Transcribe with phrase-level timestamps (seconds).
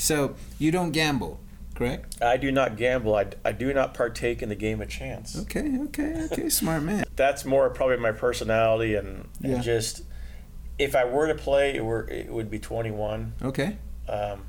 [0.00, 1.40] So you don't gamble,
[1.74, 2.22] correct?
[2.22, 3.14] I do not gamble.
[3.14, 5.38] I, I do not partake in the game of chance.
[5.42, 6.48] Okay, okay, okay.
[6.48, 7.04] Smart man.
[7.16, 9.58] That's more probably my personality and, and Yeah.
[9.60, 10.02] just
[10.78, 13.34] if I were to play, it were it would be 21.
[13.42, 13.76] Okay.
[14.08, 14.44] Um,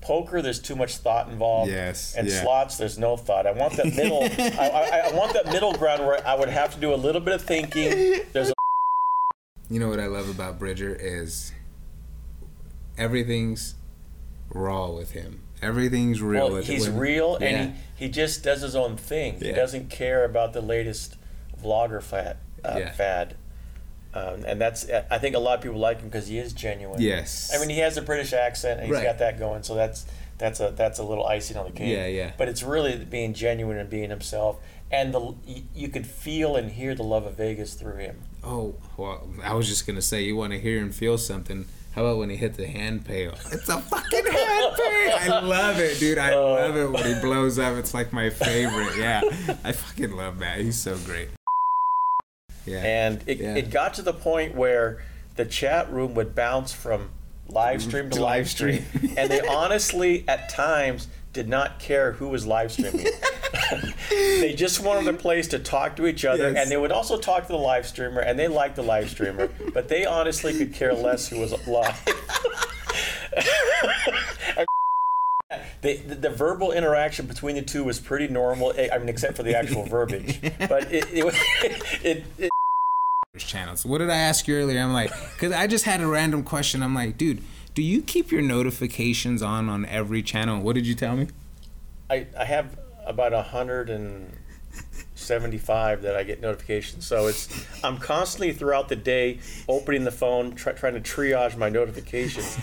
[0.00, 1.70] poker, there's too much thought involved.
[1.70, 2.42] Yes, And yeah.
[2.42, 3.46] slots, there's no thought.
[3.46, 4.24] I want that middle.
[4.38, 7.20] I, I, I want that middle ground where I would have to do a little
[7.20, 8.22] bit of thinking.
[8.32, 8.54] There's a
[9.70, 11.52] You know what I love about Bridger is
[12.96, 13.76] everything's
[14.50, 15.40] raw with him.
[15.60, 16.52] Everything's real.
[16.52, 17.46] well, he's real Yeah.
[17.48, 19.40] and he, he just does his own thing.
[19.40, 21.16] He doesn't care about the latest
[21.62, 22.36] vlogger fad.
[22.64, 22.92] Uh, Yeah.
[22.92, 23.34] fad.
[24.14, 27.00] Um, and that's I think a lot of people like him because he is genuine.
[27.00, 27.52] Yes.
[27.54, 29.04] I mean, he has a British accent and he's Right.
[29.04, 30.06] got that going, so that's
[30.38, 31.88] that's a that's a little icing on the cake.
[31.94, 32.32] Yeah, yeah.
[32.38, 34.58] But it's really being genuine and being himself,
[34.90, 38.22] and the you, you could feel and hear the love of Vegas through him.
[38.42, 41.66] Oh, well, I was just gonna say you want to hear and feel something.
[41.98, 43.34] How about when he hits the hand pail?
[43.50, 45.34] It's a fucking hand pail.
[45.34, 46.16] I love it, dude.
[46.16, 46.52] I Oh.
[46.52, 47.76] love it when he blows up.
[47.76, 48.96] It's like my favorite.
[48.96, 49.20] Yeah,
[49.64, 50.60] I fucking love Matt.
[50.60, 51.28] He's so great.
[52.64, 52.82] Yeah.
[52.84, 53.56] And it, Yeah.
[53.56, 55.02] it got to the point where
[55.34, 57.10] the chat room would bounce from
[57.48, 57.88] live mm-hmm.
[57.88, 58.84] stream to To live live stream.
[58.94, 59.14] stream.
[59.18, 63.06] and they honestly, at times, did not care who was live streaming.
[64.10, 66.50] they just wanted a place to talk to each other.
[66.50, 66.62] Yes.
[66.64, 69.48] And they would also talk to the live streamer, and they liked the live streamer.
[69.72, 71.96] but they honestly could care less who was live.
[75.80, 78.74] The, the, the verbal interaction between the two was pretty normal.
[78.76, 80.40] eh, I mean, except for the actual verbiage.
[80.68, 82.50] But it, it, was it, it
[83.38, 83.86] channels.
[83.86, 84.80] What did I ask you earlier?
[84.80, 86.82] I'm like, because I just had a random question.
[86.82, 87.42] I'm like, dude,
[87.74, 90.60] do you keep your notifications on on every channel?
[90.60, 91.28] What did you tell me?
[92.10, 94.32] I, I have about a hundred and
[95.14, 97.06] seventy-five that I get notifications.
[97.06, 101.68] So it's I'm constantly throughout the day opening the phone, try, trying to triage my
[101.68, 102.56] notifications.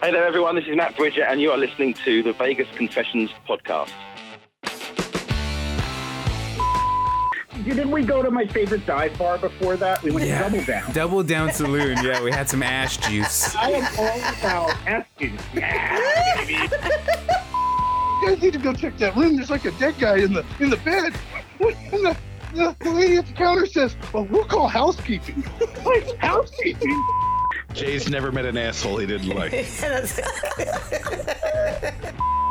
[0.00, 0.56] Hey there, everyone.
[0.56, 3.90] This is Matt Bridger, and you are listening to the Vegas Confessions podcast.
[7.64, 10.02] Didn't we go to my favorite dive bar before that?
[10.02, 10.92] We went to Double Down.
[10.92, 11.98] Double Down Saloon.
[12.02, 13.54] Yeah, we had some ass juice.
[13.62, 15.38] I am all about Eskin.
[15.54, 16.54] Yeah, baby.
[16.54, 19.36] You guys need to go check that room.
[19.36, 21.14] There's like a dead guy in the in the bed.
[21.60, 22.16] And the,
[22.54, 25.44] the, the lady at the counter says, "Well, we'll call housekeeping."
[25.84, 27.04] Like housekeeping?
[27.72, 29.52] Jay's never met an asshole he didn't like.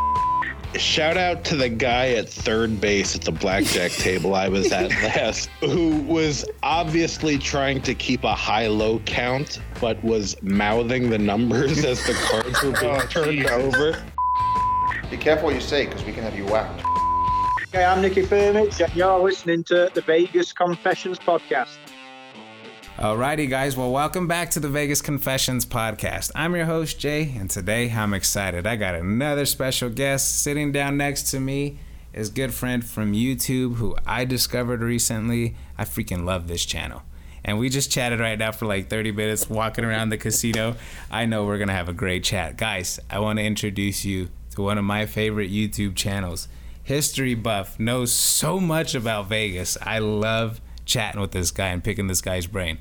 [0.76, 4.90] Shout out to the guy at third base at the blackjack table I was at
[5.04, 11.18] last, who was obviously trying to keep a high low count, but was mouthing the
[11.18, 13.52] numbers as the cards were being Oh, turned Jesus.
[13.52, 14.04] over.
[15.10, 16.82] Be careful what you say, because we can have you whacked.
[17.74, 21.78] Hey, I'm Nicky Firmich, and you're listening to the Vegas Confessions podcast.
[22.98, 23.76] Alrighty, guys.
[23.76, 26.30] Well, welcome back to the Vegas Confessions podcast.
[26.36, 28.68] I'm your host, Jay, and today I'm excited.
[28.68, 31.80] I got another special guest sitting down next to me.
[32.14, 35.56] Is good friend from YouTube who I discovered recently.
[35.78, 37.04] I freaking love this channel.
[37.44, 40.76] And we just chatted right now for like 30 minutes walking around the casino.
[41.10, 42.58] I know we're going to have a great chat.
[42.58, 46.50] Guys, I want to introduce you to one of my favorite YouTube channels.
[46.84, 49.78] History Buff knows so much about Vegas.
[49.82, 52.80] I love chatting with this guy and picking this guy's brain.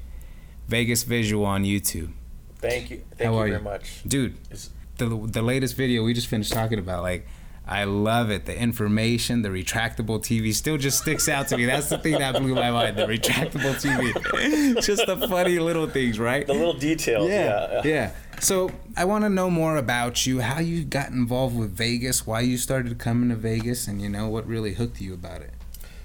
[0.69, 2.13] Vegas Visual on YouTube.
[2.59, 3.65] Thank you, thank How you are very you?
[3.65, 4.03] much.
[4.07, 7.27] Dude, It's- the, the latest video we just finished talking about, like,
[7.67, 8.47] I love it.
[8.47, 11.67] The information, the retractable TV still just sticks out to me.
[11.67, 12.99] That's the thing that blew my mind.
[12.99, 14.83] The retractable TV.
[14.85, 16.45] just the funny little things, right?
[16.47, 17.71] The little details, yeah.
[17.73, 17.83] yeah.
[17.85, 18.11] yeah.
[18.41, 22.41] So I want to know more about you, how you got involved with Vegas, why
[22.41, 25.53] you started coming to Vegas, and you know what really hooked you about it.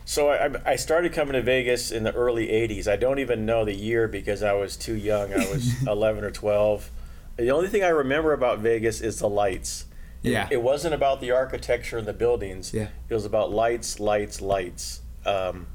[0.06, 2.88] So I, I started coming to Vegas in the early '80s.
[2.88, 5.34] I don't even know the year because I was too young.
[5.34, 6.92] I was 11 or 12.
[7.38, 9.86] The only thing I remember about Vegas is the lights.
[10.24, 10.48] It- Yeah.
[10.52, 12.74] It, wasn't about the architecture and the buildings.
[12.74, 12.88] Yeah.
[13.10, 15.68] It was about lights, lights, lights, um,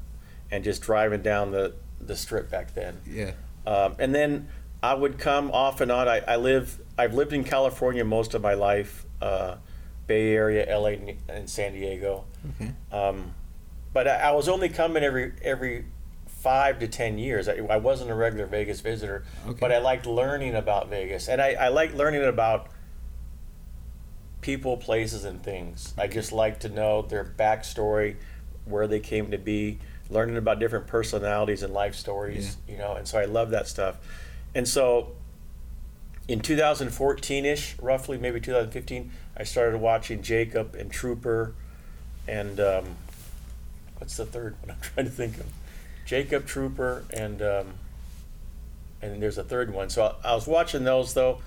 [0.49, 2.97] and just driving down the the strip back then.
[3.05, 3.31] Yeah.
[3.67, 4.47] Um, and then
[4.81, 6.07] I would come off and on.
[6.07, 6.79] I, I live.
[6.97, 9.57] I've lived in California most of my life, uh,
[10.07, 12.25] Bay Area, LA, and San Diego.
[12.55, 12.71] Okay.
[12.91, 13.33] Um,
[13.93, 15.85] but I, I was only coming every every
[16.27, 17.47] five to ten years.
[17.47, 19.57] I, I wasn't a regular Vegas visitor, Okay.
[19.59, 22.67] but I liked learning about Vegas, and I, I like learning about
[24.41, 25.93] people, places, and things.
[25.97, 28.15] I just like to know their backstory,
[28.65, 29.77] where they came to be,
[30.09, 32.93] learning about different personalities and life stories, you know.
[32.95, 33.97] And so I love that stuff.
[34.55, 35.11] And so
[36.27, 41.53] in 2014-ish, roughly, maybe 2015, I started watching Jacob and Trooper,
[42.27, 42.85] and um,
[44.01, 44.71] what's the third one?
[44.71, 45.45] I'm trying to think of.
[46.05, 47.67] Jacob Trooper and um,
[49.01, 49.89] and there's a third one.
[49.89, 51.39] So I, I was watching those though,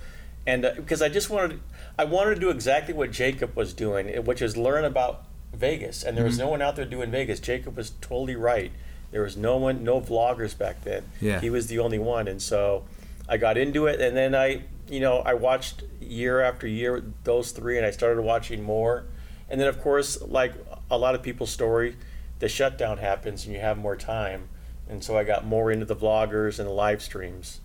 [0.47, 1.59] and uh, because I just wanted,
[1.99, 5.23] I wanted to do exactly what Jacob was doing, eh, which is learn about
[5.53, 6.03] Vegas.
[6.03, 6.45] And there was Mm-hmm.
[6.45, 7.39] no one out there doing Vegas.
[7.39, 8.71] Jacob was totally right.
[9.11, 11.03] There was no one, no vloggers back then.
[11.21, 11.39] Yeah.
[11.39, 12.85] He was the only one, and so
[13.29, 17.51] I got into it, and then I, you know, I watched year after year those
[17.51, 19.05] three, and I started watching more,
[19.49, 20.53] and then of course, like
[20.91, 21.95] a lot of people's story,
[22.39, 24.49] the shutdown happens, and you have more time,
[24.89, 27.61] and so I got more into the vloggers and the live streams,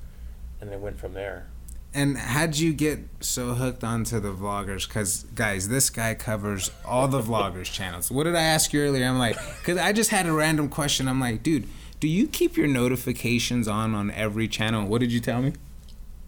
[0.61, 1.47] and then went from there.
[1.93, 4.87] And how'd you get so hooked onto the vloggers?
[4.87, 8.11] Because, guys, this guy covers all the vloggers' channels.
[8.11, 9.07] What did I ask you earlier?
[9.07, 11.09] I'm like, because I just had a random question.
[11.09, 11.67] I'm like, dude,
[11.99, 14.87] do you keep your notifications on on every channel?
[14.87, 15.53] What did you tell me?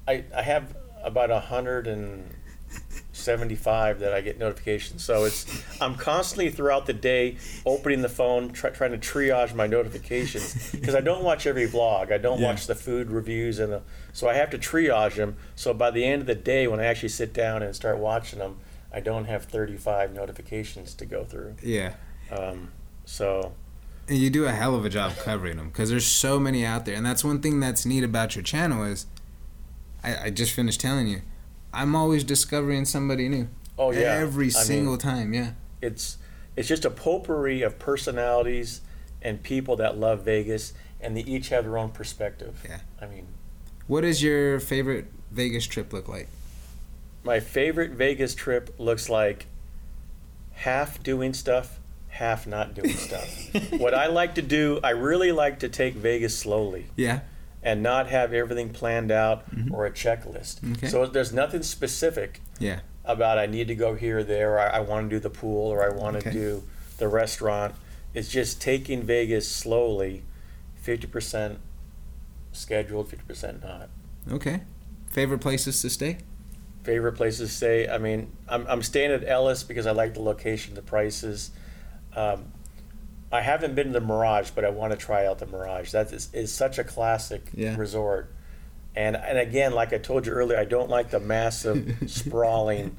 [0.09, 2.29] I, I have about a hundred and
[3.23, 5.03] seventy-five that I get notifications.
[5.05, 5.47] So it's
[5.81, 10.95] I'm constantly throughout the day opening the phone, try, trying to triage my notifications because
[10.95, 12.13] I don't watch every vlog.
[12.13, 12.49] I don't Yeah.
[12.49, 13.83] watch the food reviews and the,
[14.13, 15.37] so I have to triage them.
[15.55, 18.39] So by the end of the day, when I actually sit down and start watching
[18.39, 18.59] them,
[18.93, 21.55] I don't have 35 notifications to go through.
[21.63, 21.95] Yeah.
[22.31, 22.73] Um,
[23.05, 23.53] so
[24.09, 26.85] And you do a hell of a job covering them because there's so many out
[26.85, 26.95] there.
[26.97, 29.07] And that's one thing that's neat about your channel is
[30.05, 31.23] I, I just finished telling you,
[31.73, 33.49] I'm always discovering somebody new.
[33.79, 35.53] oh yeah, Every I mean, single time, yeah.
[35.81, 36.19] it's
[36.57, 38.83] it's just a potpourri of personalities
[39.23, 42.63] and people that love Vegas, and they each have their own perspective.
[42.69, 42.81] Yeah.
[43.01, 43.27] I mean,
[43.87, 46.29] What does your favorite Vegas trip look like?
[47.25, 49.47] my favorite Vegas trip looks like
[50.53, 51.79] half doing stuff,
[52.09, 53.29] half not doing stuff.
[53.79, 57.21] what I like to do, I really like to take Vegas slowly Yeah.
[57.63, 60.61] And not have everything planned out or a checklist.
[60.61, 60.73] Mm-hmm.
[60.73, 60.89] Okay.
[60.89, 62.81] So there's nothing specific Yeah.
[63.05, 65.31] about I need to go here or there, or I, I want to do the
[65.31, 66.33] pool, or I want to Okay.
[66.33, 66.65] do
[66.99, 67.75] the restaurant.
[68.15, 70.23] It's just taking Vegas slowly,
[70.85, 71.57] 50%
[72.53, 73.89] scheduled, 50% not.
[74.31, 74.63] Okay.
[75.09, 76.19] Favorite places to stay?
[76.83, 77.89] Favorite places to stay?
[77.89, 81.51] I mean, I'm, I'm staying at Ellis because I like the location, the prices.
[82.17, 82.53] Um,
[83.33, 85.91] I haven't been to the Mirage, but I want to try out the Mirage.
[85.93, 87.77] That is, is such a classic Yeah.
[87.77, 88.33] resort.
[88.95, 92.97] And, and again, like I told you earlier, I don't like the massive, sprawling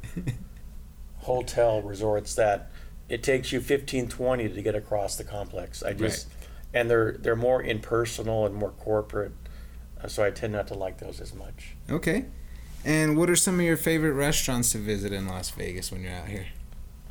[1.19, 2.71] hotel resorts that
[3.09, 5.83] it takes you 15, 20 to get across the complex.
[5.83, 6.27] I just,
[6.74, 9.33] and they're they're more impersonal and more corporate,
[10.03, 11.75] uh, so I tend not to like those as much.
[11.89, 12.25] Okay.
[12.86, 16.12] And what are some of your favorite restaurants to visit in Las Vegas when you're
[16.13, 16.47] out here?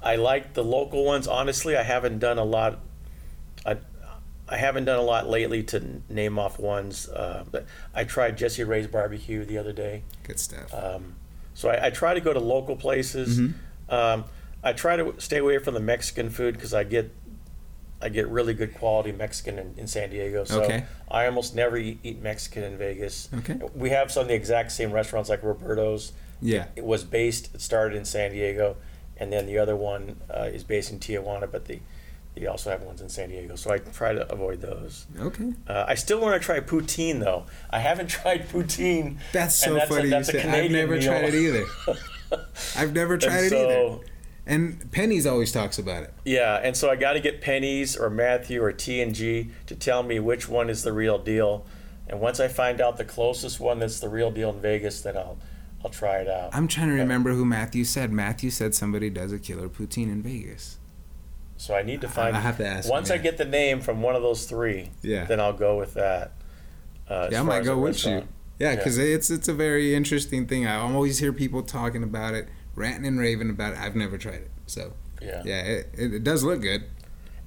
[0.02, 1.26] I like the local ones.
[1.28, 2.80] Honestly, I haven't done a lot.
[3.64, 3.76] I,
[4.48, 7.08] I haven't done a lot lately to name off ones.
[7.08, 10.02] Uh, but I tried Jessie Rae's barbecue the other day.
[10.24, 10.72] Good stuff.
[10.74, 11.14] Um,
[11.54, 13.40] so I, I try to go to local places.
[13.40, 13.94] Mm-hmm.
[13.94, 14.24] Um,
[14.62, 17.12] I try to stay away from the Mexican food because I get
[18.00, 20.44] I get really good quality Mexican in, in San Diego.
[20.44, 20.84] So Okay.
[21.08, 23.28] I almost never eat, eat Mexican in Vegas.
[23.32, 23.60] Okay.
[23.74, 26.12] We have some of the exact same restaurants like Roberto's.
[26.40, 26.66] Yeah.
[26.74, 27.54] It was based.
[27.54, 28.76] It started in San Diego,
[29.16, 31.80] and then the other one uh, is based in Tijuana, but they
[32.34, 33.56] they also have ones in San Diego.
[33.56, 35.06] So I try to avoid those.
[35.18, 35.52] Okay.
[35.68, 37.46] Uh, I still want to try poutine though.
[37.70, 39.18] I haven't tried poutine.
[39.32, 40.08] That's so funny.
[40.08, 41.02] that's you a said, I've never meal.
[41.02, 41.66] tried it either.
[42.76, 43.98] I've never tried it either.
[44.44, 46.12] And Penny's always talks about it.
[46.24, 49.76] Yeah, and so I got to get Penny's or Matthew or T and G to
[49.76, 51.64] tell me which one is the real deal.
[52.08, 55.16] And once I find out the closest one that's the real deal in Vegas, then
[55.16, 55.38] I'll
[55.84, 56.54] I'll try it out.
[56.54, 58.12] I'm trying to remember who Matthew said.
[58.12, 60.78] Matthew said somebody does a killer poutine in Vegas.
[61.62, 62.36] So I need to find.
[62.36, 63.22] I have to ask Once him, I yeah.
[63.22, 65.26] get the name from one of those three, Yeah.
[65.26, 66.32] then I'll go with that.
[67.08, 68.10] Uh, Yeah, I might go with you.
[68.14, 68.26] restaurant.
[68.58, 68.76] Yeah, Yeah.
[68.78, 70.66] because it's it's a very interesting thing.
[70.66, 73.78] I always hear people talking about it, ranting and raving about it.
[73.78, 75.42] I've never tried it, so Yeah.
[75.44, 76.82] yeah, it, it, it does look good.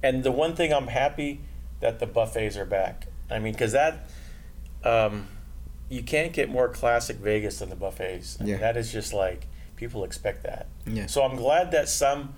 [0.02, 1.42] And the one thing I'm happy
[1.80, 3.08] that the buffets are back.
[3.30, 4.08] I mean, because that,
[4.82, 5.26] um,
[5.90, 8.38] you can't get more classic Vegas than the buffets.
[8.40, 8.60] I mean, Yeah.
[8.60, 9.46] that is just like
[9.76, 10.68] people expect that.
[10.86, 11.04] Yeah.
[11.04, 12.32] So I'm glad that some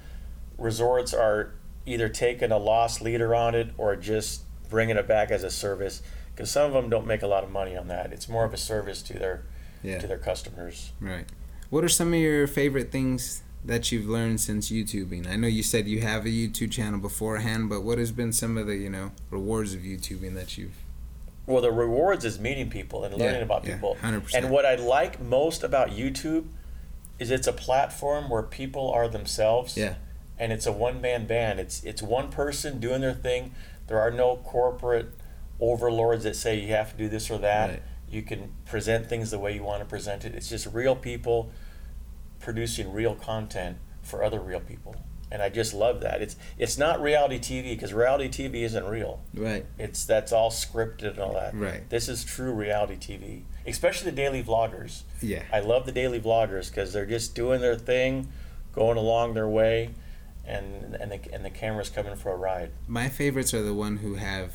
[0.58, 1.52] resorts are
[1.88, 6.02] either taking a loss leader on it or just bringing it back as a service.
[6.35, 8.12] Because some of them don't make a lot of money on that.
[8.12, 9.42] It's more of a service to their
[9.83, 10.92] Yeah, to their customers.
[11.00, 11.25] right.
[11.71, 15.28] What are some of your favorite things that you've learned since YouTubing?
[15.28, 18.57] I know you said you have a YouTube channel beforehand, but what has been some
[18.57, 20.76] of the you know rewards of YouTubing that you've?
[21.47, 23.97] Well, the rewards is meeting people and learning Yeah, about yeah, people.
[24.02, 24.35] 100%.
[24.35, 26.47] And what I like most about YouTube
[27.18, 29.76] is it's a platform where people are themselves.
[29.76, 29.95] Yeah.
[30.38, 31.59] And it's a one man band.
[31.61, 33.54] It's it's one person doing their thing.
[33.88, 35.09] There are no corporate
[35.61, 37.71] overlords that say you have to do this or that.
[37.71, 37.83] Right.
[38.11, 40.35] You can present things the way you want to present it.
[40.35, 41.50] It's just real people
[42.40, 44.95] producing real content for other real people.
[45.30, 46.23] and I just love that.
[46.23, 49.21] It's it's not reality TV because reality TV isn't real.
[49.35, 49.66] Right.
[49.78, 51.54] It's that's all scripted and all that.
[51.54, 51.88] Right.
[51.90, 55.02] This is true reality TV, especially the daily vloggers.
[55.21, 55.42] Yeah.
[55.52, 58.28] I love the daily vloggers because they're just doing their thing,
[58.73, 59.90] going along their way,
[60.48, 62.70] and and the, and the camera's coming for a ride.
[62.86, 64.54] My favorites are the one who have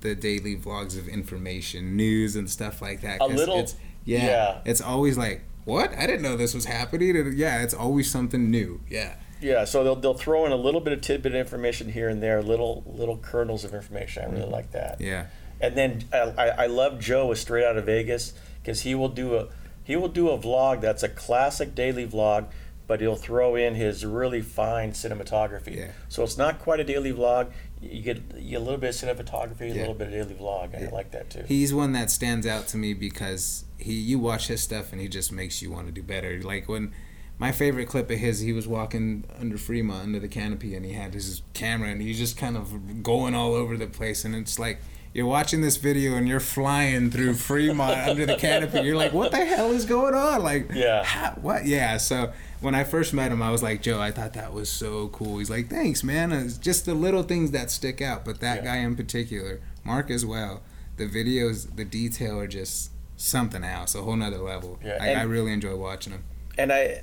[0.00, 3.20] the daily vlogs of information, news, and stuff like that.
[3.20, 4.60] A little- it's, yeah, yeah.
[4.64, 5.92] It's always like, what?
[5.96, 7.16] I didn't know this was happening.
[7.16, 8.80] And yeah, it's always something new.
[8.88, 9.16] Yeah.
[9.40, 12.22] Yeah, so they'll they'll throw in a little bit of tidbit of information here and
[12.22, 14.22] there, little little kernels of information.
[14.22, 14.52] I really mm.
[14.52, 14.98] like that.
[14.98, 15.26] Yeah.
[15.60, 19.36] And then I, I, love Joe with Straight Out of Vegas because he will do
[19.36, 19.48] a
[19.82, 22.46] he will do a vlog that's a classic daily vlog,
[22.86, 25.76] but he'll throw in his really fine cinematography.
[25.76, 25.90] Yeah.
[26.08, 27.50] So it's not quite a daily vlog.
[27.80, 29.74] You get you get a little bit of cinematography, a Yeah.
[29.74, 30.88] little bit of daily vlog, and Yeah.
[30.88, 31.44] I like that too.
[31.46, 35.08] He's one that stands out to me because he you watch his stuff and he
[35.08, 36.40] just makes you want to do better.
[36.42, 36.92] Like when
[37.38, 40.92] my favorite clip of his, he was walking under Fremont under the canopy and he
[40.92, 44.58] had his camera and he's just kind of going all over the place and it's
[44.58, 44.78] like
[45.12, 48.80] you're watching this video and you're flying through Fremont under the canopy.
[48.80, 50.42] You're like, what the hell is going on?
[50.42, 51.02] Like, Yeah.
[51.04, 51.66] how, what?
[51.66, 51.96] Yeah.
[51.98, 55.08] So when I first met him, I was like, Joe, I thought that was so
[55.08, 55.38] cool.
[55.38, 56.32] He's like, thanks, man.
[56.32, 58.24] It's just the little things that stick out.
[58.24, 58.64] But that Yeah.
[58.64, 60.62] guy in particular, Mark as well,
[60.96, 64.78] the videos, the detail are just something else, a whole nother level.
[64.84, 66.24] Yeah, I, I really enjoy watching them.
[66.58, 67.02] and I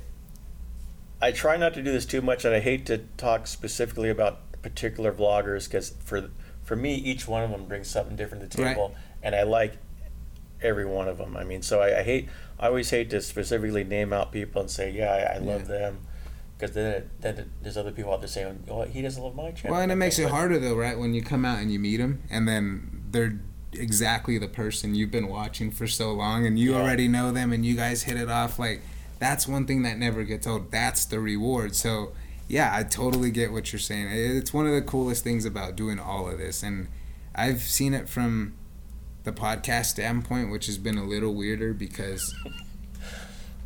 [1.22, 4.40] I try not to do this too much, and I hate to talk specifically about
[4.62, 6.28] particular vloggers because for
[6.64, 8.70] for me, each one of them brings something different to the Right.
[8.74, 9.74] table, and I like
[10.62, 11.36] every one of them.
[11.36, 14.70] I mean, so I, I hate I always hate to specifically name out people and
[14.70, 15.78] say, yeah, I, I love Yeah.
[15.78, 15.98] them.
[16.56, 19.34] Because then, it- then it- there's other people out there saying, well, he doesn't love
[19.34, 20.98] my channel." Well, and it makes it harder though, right?
[20.98, 23.38] When you come out and you meet them, and then they're
[23.72, 26.78] exactly the person you've been watching for so long, and you Yeah.
[26.82, 28.58] already know them, and you guys hit it off.
[28.58, 28.82] Like
[29.18, 30.70] that's one thing that never gets old.
[30.70, 31.74] That's the reward.
[31.74, 32.12] So
[32.46, 34.08] yeah, I totally get what you're saying.
[34.12, 36.86] It's one of the coolest things about doing all of this, and
[37.34, 38.54] I've seen it from
[39.24, 42.34] the podcast standpoint, which has been a little weirder because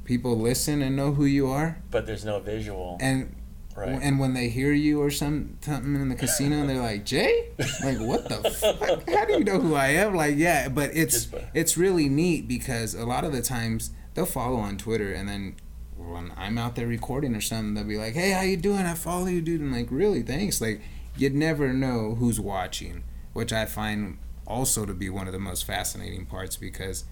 [0.05, 3.35] people listen and know who you are, But there's no visual, and
[3.77, 3.99] right?
[4.01, 7.49] and when they hear you or some something in the casino, they're like, "Jay,
[7.83, 9.09] like what the fuck?
[9.09, 12.95] How do you know who I am?" Like, yeah, but it's it's really neat because
[12.95, 15.57] a lot of the times they'll follow on Twitter, and then
[15.97, 18.81] when I'm out there recording or something, they'll be like, "Hey, how you doing?
[18.87, 20.61] I follow you, dude." And like, really, thanks.
[20.61, 20.81] Like,
[21.17, 24.19] you'd never know who's watching, which I find
[24.49, 27.05] also to be one of the most fascinating parts because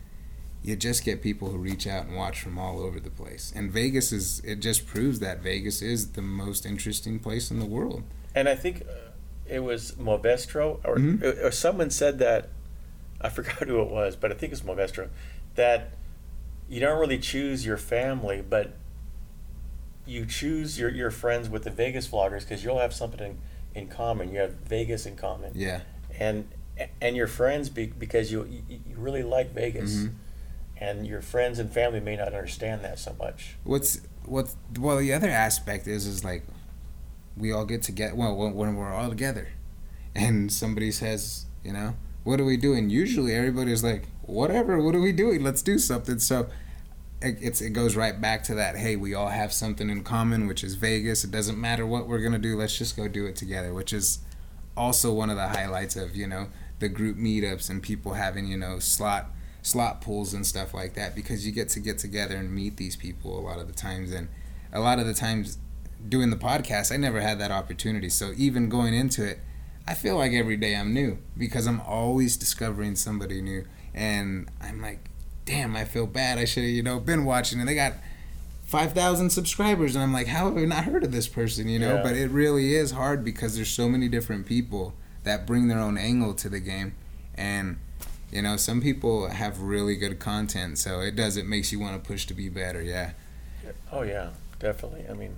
[0.62, 3.52] you just get people who reach out and watch from all over the place.
[3.54, 7.66] And Vegas is it just proves that Vegas is the most interesting place in the
[7.66, 8.02] world.
[8.34, 9.10] And I think uh,
[9.46, 11.44] it was Movestro, or, Mhm.
[11.44, 12.48] or someone said that,
[13.20, 15.08] I forgot who it was, but I think it's Movestro,
[15.54, 15.90] that
[16.68, 18.72] you don't really choose your family, but
[20.04, 23.20] you choose your, your friends with the Vegas vloggers because you'll have something
[23.74, 24.32] in, in common.
[24.32, 25.52] You have Vegas in common.
[25.54, 25.80] Yeah.
[26.18, 26.48] And
[27.00, 29.96] and your friends be, because you, you really like Vegas.
[29.96, 30.10] Mhm.
[30.78, 33.56] And your friends and family may not understand that so much.
[33.64, 34.54] What's what?
[34.78, 36.42] Well, the other aspect is is like
[37.34, 38.14] we all get together.
[38.14, 39.48] Well, when, when we're all together,
[40.14, 42.90] and somebody says, you know, what are we doing?
[42.90, 44.82] Usually, everybody's like, whatever.
[44.82, 45.42] What are we doing?
[45.42, 46.18] Let's do something.
[46.18, 46.48] So.
[47.22, 48.76] It, it's, it goes right back to that.
[48.76, 51.24] Hey, we all have something in common, which is Vegas.
[51.24, 52.58] It doesn't matter what we're gonna do.
[52.58, 53.72] Let's just go do it together.
[53.72, 54.18] Which is
[54.76, 58.56] also one of the highlights of you know the group meetups and people having you
[58.56, 59.30] know slot
[59.66, 62.94] slot pools and stuff like that because you get to get together and meet these
[62.94, 64.12] people a lot of the times.
[64.12, 64.28] And
[64.72, 65.58] a lot of the times
[66.08, 68.08] doing the podcast I never had that opportunity.
[68.08, 69.40] So even going into it
[69.88, 73.64] I feel like every day I'm new because I'm always discovering somebody new.
[73.92, 75.10] And I'm like
[75.46, 76.38] damn I feel bad.
[76.38, 77.94] I should have you know been watching and they got
[78.66, 79.96] 5,000 subscribers.
[79.96, 81.96] And I'm like how have I not heard of this person you know?
[81.96, 82.02] Yeah.
[82.04, 84.94] but it really is hard because there's so many different people
[85.26, 86.94] that bring their own angle to the game
[87.34, 87.76] and
[88.32, 92.02] you know some people have really good content so it does it makes you want
[92.02, 93.10] to push to be better yeah
[93.92, 94.30] Oh yeah,
[94.60, 95.04] definitely.
[95.10, 95.36] I mean,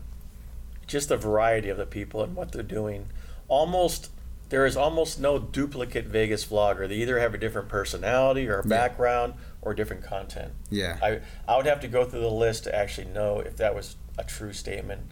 [0.86, 3.08] just the variety of the people and what they're doing.
[3.48, 4.10] Almost
[4.50, 6.86] there is almost no duplicate Vegas vlogger.
[6.86, 8.68] They either have a different personality or a Yeah.
[8.68, 10.52] background or different content.
[10.70, 13.74] yeah I I would have to go through the list to actually know if that
[13.74, 15.02] was a true statement,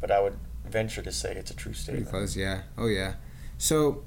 [0.00, 2.04] but I would venture to say it's a true statement.
[2.08, 3.14] pretty close yeah oh yeah
[3.58, 4.04] so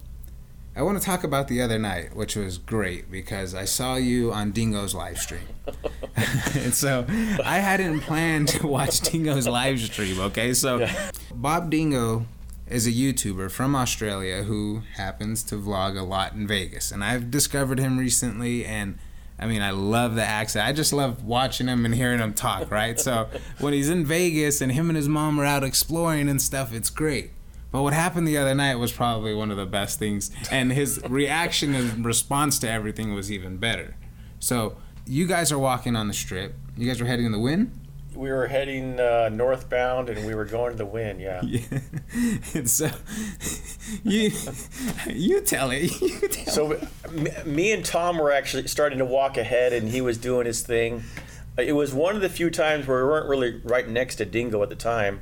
[0.76, 4.32] i want to talk about the other night which was great because i saw you
[4.32, 5.42] on dingo's live stream
[6.56, 7.06] and so
[7.44, 11.12] i hadn't planned to watch dingo's live stream okay so Yeah.
[11.34, 12.26] bob dingo
[12.68, 17.30] is a youtuber from australia who happens to vlog a lot in vegas and i've
[17.32, 18.98] discovered him recently and
[19.40, 20.66] I mean, I love the accent.
[20.68, 22.98] I just love watching him and hearing him talk, right?
[23.00, 23.28] So
[23.60, 26.92] when he's in Vegas and him and his mom are out exploring and stuff, it's
[26.92, 27.32] great.
[27.74, 31.02] But what happened the other night was probably one of the best things, and his
[31.10, 33.96] reaction and response to everything was even better.
[34.40, 34.78] So
[35.08, 36.54] you guys are walking on the strip.
[36.78, 37.72] You guys were heading to the Wynn?
[38.14, 41.20] We were heading uh, northbound, and we were going to the Wynn.
[41.20, 41.42] Yeah.
[41.44, 41.80] Yeah.
[42.54, 42.92] and so
[44.04, 44.30] you
[45.08, 45.92] you tell it.
[46.02, 46.88] You tell So
[47.44, 51.04] me and Tom were actually starting to walk ahead, and he was doing his thing.
[51.58, 54.62] It was one of the few times where we weren't really right next to Dingo
[54.62, 55.22] at the time.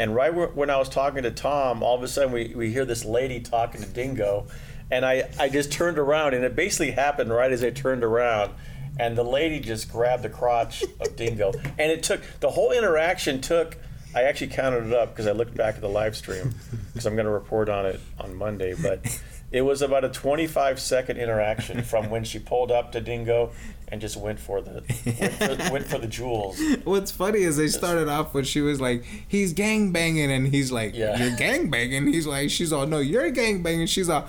[0.00, 2.86] And right when I was talking to Tom, all of a sudden we, we hear
[2.86, 4.46] this lady talking to Dingo.
[4.90, 8.54] And I, I just turned around, and it basically happened right as I turned around.
[8.98, 11.52] And the lady just grabbed the crotch of Dingo.
[11.78, 13.76] And it took, the whole interaction took,
[14.14, 16.54] I actually counted it up because I looked back at the live stream
[16.86, 18.74] because I'm going to report on it on Monday.
[18.80, 19.04] But
[19.52, 23.52] it was about a 25 second interaction from when she pulled up to Dingo
[23.92, 24.82] and just went for the
[25.20, 25.32] went
[25.66, 26.60] for, went for the jewels.
[26.84, 30.70] What's funny is they started off when she was like, "He's gang banging," and he's
[30.72, 31.18] like, Yeah.
[31.22, 34.26] "You're gang banging." He's like, "She's all, no, you're gang banging." She's all,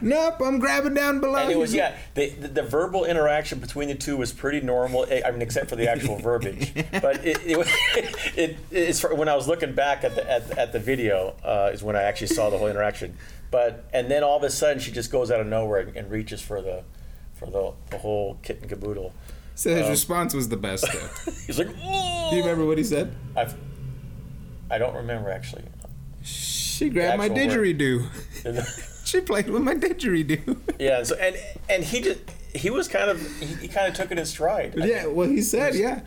[0.00, 3.88] "Nope, I'm grabbing down below." And it was yeah, the, the, the verbal interaction between
[3.88, 5.06] the two was pretty normal.
[5.08, 6.72] eh, I mean, except for the actual verbiage.
[7.00, 7.68] But it, it, was-
[8.36, 11.82] it it's when I was looking back at the at, at the video uh, is
[11.82, 13.16] when I actually saw the whole interaction.
[13.50, 16.10] But and then all of a sudden she just goes out of nowhere and, and
[16.10, 16.84] reaches for the
[17.44, 19.12] for the, the whole kit and caboodle.
[19.54, 20.86] So his um, response was the best.
[20.90, 21.32] Though.
[21.46, 23.14] He's like, "Ooh." Do you remember what he said?
[23.36, 23.54] I've,
[24.70, 25.64] I don't remember actually.
[26.22, 29.04] She grabbed my didgeridoo.
[29.04, 30.56] she played with my didgeridoo.
[30.78, 31.36] yeah, so and
[31.68, 32.20] and he just
[32.54, 34.80] he was kind of he, he kind of took it in stride.
[34.80, 35.16] I yeah, think.
[35.16, 36.00] well, he said, yeah.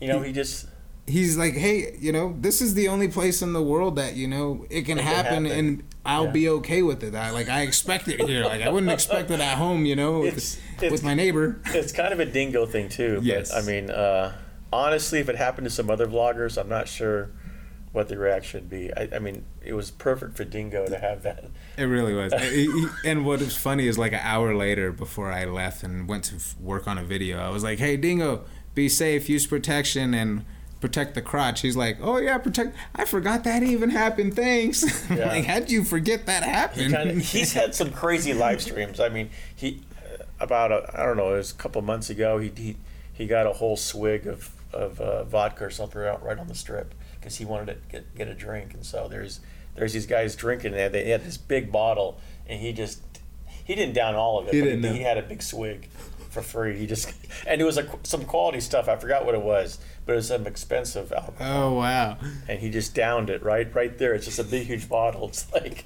[0.00, 0.66] you know, he just
[1.06, 4.28] He's like, hey, you know, this is the only place in the world that you
[4.28, 5.58] know it can, It can happen, happen.
[5.58, 6.30] and I'll Yeah.
[6.30, 7.14] be okay with it.
[7.14, 8.44] I like, I expect it here.
[8.44, 11.60] Like, I wouldn't expect it at home, you know, with, It's- it's- with my neighbor.
[11.66, 13.16] it's kind of a dingo thing too.
[13.16, 13.52] But, Yes.
[13.52, 14.32] I mean, uh,
[14.72, 17.30] honestly, if it happened to some other vloggers, I'm not sure
[17.92, 18.90] what the reaction would be.
[18.96, 21.44] I, I mean, it was perfect for Dingo to have that.
[21.76, 22.32] It really was.
[23.04, 26.36] And what is funny is like an hour later, before I left and went to
[26.60, 28.44] work on a video, I was like, "Hey, Dingo,
[28.76, 30.44] be safe, use protection, and
[30.80, 34.34] protect the crotch." He's like, "Oh yeah, protect." I forgot that even happened.
[34.36, 34.84] Thanks.
[35.10, 35.28] Yeah.
[35.28, 36.92] like, how'd you forget that He happened?
[36.94, 39.00] kind of, he's had some crazy live streams.
[39.00, 42.38] I mean, he uh, about a, I don't know, it was a couple months ago.
[42.38, 42.76] He he,
[43.12, 46.54] he got a whole swig of of uh, vodka or something out right on the
[46.54, 48.72] strip because he wanted to get get a drink.
[48.74, 49.40] And so there's
[49.74, 50.88] there's these guys drinking there.
[50.88, 53.00] They had this big bottle, and he just
[53.64, 54.54] he didn't down all of it.
[54.54, 54.92] He but didn't, no.
[54.92, 55.88] He had a big swig
[56.30, 56.78] for free.
[56.78, 57.12] He just
[57.46, 58.88] and it was like some quality stuff.
[58.88, 62.18] I forgot what it was, but it was some expensive alcohol oh wow.
[62.48, 64.14] and he just downed it right right there.
[64.14, 65.28] It's just a big huge bottle.
[65.28, 65.84] It's like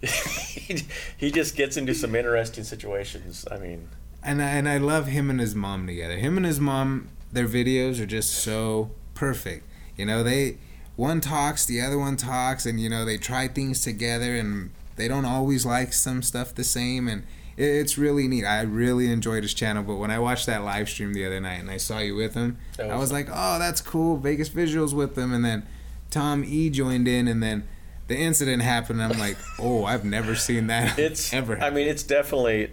[0.00, 0.82] he,
[1.16, 3.46] he just gets into some interesting situations.
[3.50, 3.88] I mean,
[4.22, 6.16] and I, and I love him and his mom together.
[6.16, 9.64] Him and his mom, their videos are just so perfect.
[9.96, 10.58] You know, they
[10.96, 15.08] one talks, the other one talks, and you know they try things together, and they
[15.08, 17.24] don't always like some stuff the same, and
[17.56, 18.44] it's really neat.
[18.44, 21.60] I really enjoyed his channel, but when I watched that live stream the other night
[21.60, 24.16] and I saw you with him, That I was- was like, oh, that's cool.
[24.18, 25.66] Vegas visuals with him, and then
[26.10, 27.66] Tom E joined in, and then.
[28.08, 31.88] The incident happened, and I'm like, "Oh, I've never seen that it's ever." I mean,
[31.88, 32.70] it's definitely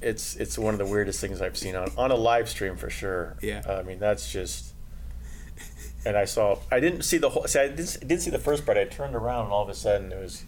[0.00, 2.88] it's it's one of the weirdest things I've seen on on a live stream for
[2.88, 3.36] sure.
[3.42, 3.60] Yeah.
[3.68, 4.72] I mean, that's just.
[6.06, 6.58] And I saw.
[6.72, 7.46] I didn't see the whole.
[7.46, 8.78] See, I didn't, didn't see the first part.
[8.78, 10.44] I turned around, and all of a sudden, it was,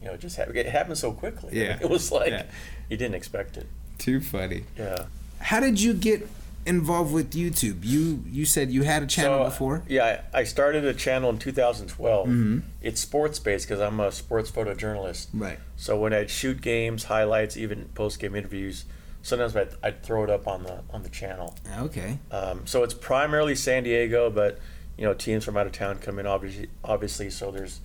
[0.00, 0.56] you know, it just happened.
[0.56, 1.58] It happened so quickly.
[1.58, 1.78] Yeah.
[1.82, 2.44] It was like Yeah.
[2.88, 3.66] you didn't expect it.
[3.98, 4.64] Too funny.
[4.78, 5.06] Yeah.
[5.38, 6.26] How did you get
[6.66, 7.84] involved with YouTube?
[7.84, 9.82] You you said you had a channel So, before.
[9.88, 12.28] Yeah, I started a channel in 2012.
[12.28, 12.62] Mhm.
[12.82, 15.28] It's sports based because I'm a sports photojournalist.
[15.34, 15.58] Right.
[15.76, 18.84] So when I'd shoot games, highlights, even post game interviews,
[19.22, 21.56] sometimes I'd, I'd throw it up on the on the channel.
[21.78, 22.18] Okay.
[22.30, 24.58] Um, so it's primarily San Diego, but
[24.98, 26.68] you know teams from out of town come in obviously.
[26.84, 27.80] Obviously, so there's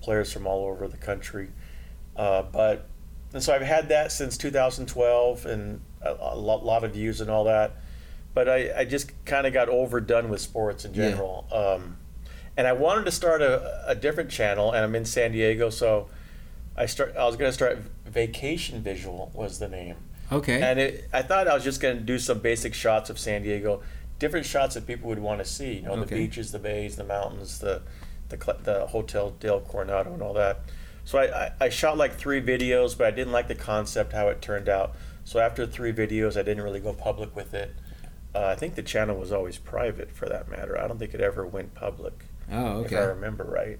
[0.00, 1.48] players from all over the country.
[2.16, 2.86] Uh, but
[3.32, 7.30] and so I've had that since 2012, and a, a lot, lot of views and
[7.30, 7.72] all that.
[8.34, 11.10] But I, I just kind of got overdone with sports in Yeah.
[11.10, 11.46] general.
[11.52, 11.96] Um,
[12.56, 16.08] and I wanted to start a, a different channel, and I'm in San Diego, so
[16.76, 17.16] I start.
[17.16, 19.96] I was going to start Vacation Visual was the name.
[20.30, 20.60] Okay.
[20.60, 23.42] And it, I thought I was just going to do some basic shots of San
[23.42, 23.82] Diego,
[24.18, 25.74] different shots that people would want to see.
[25.74, 27.82] You know, the beaches, the bays, the mountains, the
[28.28, 30.60] the, the Hotel Del Coronado, and all that.
[31.04, 34.28] So I, I, I shot like three videos, but I didn't like the concept how
[34.28, 34.94] it turned out.
[35.24, 37.74] So after three videos, I didn't really go public with it.
[38.34, 40.78] Uh, I think the channel was always private, for that matter.
[40.78, 43.78] I don't think it ever went public, oh, if I remember right.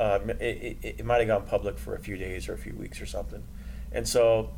[0.00, 2.74] Um, it, it, it might have gone public for a few days or a few
[2.74, 3.42] weeks or something.
[3.90, 4.50] And so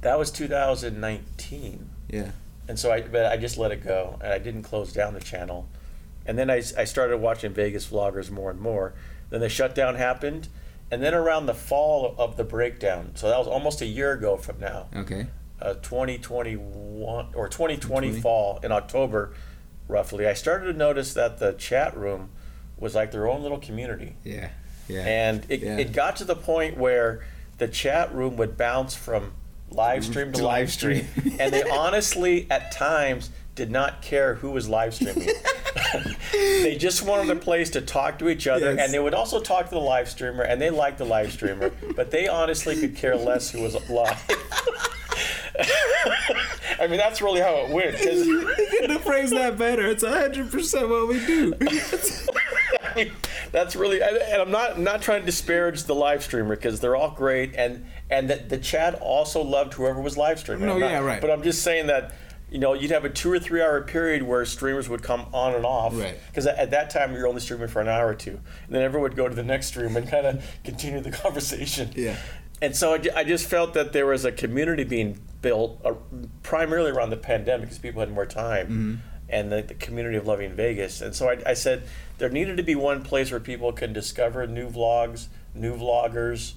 [0.00, 1.90] that was 2019.
[2.08, 2.30] Yeah.
[2.68, 5.20] and so I but I just let it go, and I didn't close down the
[5.20, 5.68] channel,
[6.26, 8.94] and then I started watching Vegas vloggers more and more.
[9.30, 10.48] Then the shutdown happened,
[10.90, 14.36] and then around the fall of the breakdown, so that was almost a year ago
[14.36, 15.26] from now, Okay.
[15.60, 18.20] uh, 2021 or 2020 20.
[18.20, 19.32] fall in October,
[19.88, 20.26] roughly.
[20.26, 22.30] I started to notice that the chat room
[22.78, 24.16] was like their own little community.
[24.24, 24.50] Yeah.
[24.88, 25.04] Yeah.
[25.06, 25.78] And it, Yeah.
[25.78, 27.24] it got to the point where
[27.58, 29.32] the chat room would bounce from
[29.70, 31.06] live stream to, To live stream.
[31.38, 35.28] and they honestly, at times, did not care who was live streaming.
[36.32, 38.74] they just wanted a place to talk to each other.
[38.74, 38.84] Yes.
[38.84, 41.70] And they would also talk to the live streamer, and they liked the live streamer,
[41.94, 44.22] but they honestly could care less who was live.
[46.80, 47.96] I mean, that's really how it went.
[47.96, 49.86] 'cause- Couldn't have phrased that better.
[49.86, 51.52] It's hundred percent what we do.
[51.60, 53.12] I mean,
[53.52, 57.10] that's really, and I'm not not trying to disparage the live streamer because they're all
[57.10, 60.66] great, and and the, the chat also loved whoever was live streaming.
[60.66, 61.20] No, not- yeah, right.
[61.20, 62.12] But I'm just saying that.
[62.52, 65.54] You know, you'd have a two or three hour period where streamers would come on
[65.54, 65.96] and off.
[65.98, 66.18] Right.
[66.28, 68.32] Because at that time you're only streaming for an hour or two,
[68.66, 71.90] and then everyone would go to the next stream and kind of continue the conversation.
[71.96, 72.16] Yeah.
[72.60, 75.94] And so I, I just felt that there was a community being built uh,
[76.42, 78.94] primarily around the pandemic because people had more time Mm-hmm.
[79.30, 81.00] and the, the community of loving Vegas.
[81.00, 81.82] And so I, I said
[82.18, 86.52] there needed to be one place where people can discover new vlogs, new vloggers,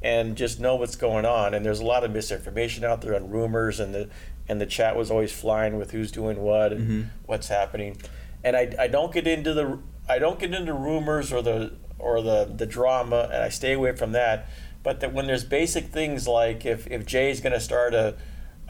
[0.00, 1.54] and just know what's going on.
[1.54, 4.08] And there's a lot of misinformation out there and rumors, and the
[4.48, 7.02] and the chat was always flying with who's doing what and Mm-hmm.
[7.26, 7.96] what's happening.
[8.44, 12.22] And I, I don't get into the I don't get into rumors or the or
[12.22, 14.46] the the drama, and I stay away from that.
[14.82, 18.16] But that when there's basic things like if if Jay's going to start a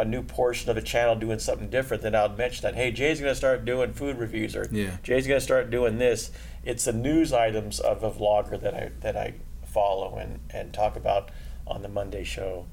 [0.01, 2.77] a new portion of a channel doing something different, then I'll mention that.
[2.77, 4.97] Hey, Jay's going to start doing food reviews, or Yeah.
[5.03, 6.31] Jay's going to start doing this.
[6.64, 9.35] It's the news items of a vlogger that I that I
[9.67, 11.31] follow and and talk about
[11.67, 12.67] on the Monday show.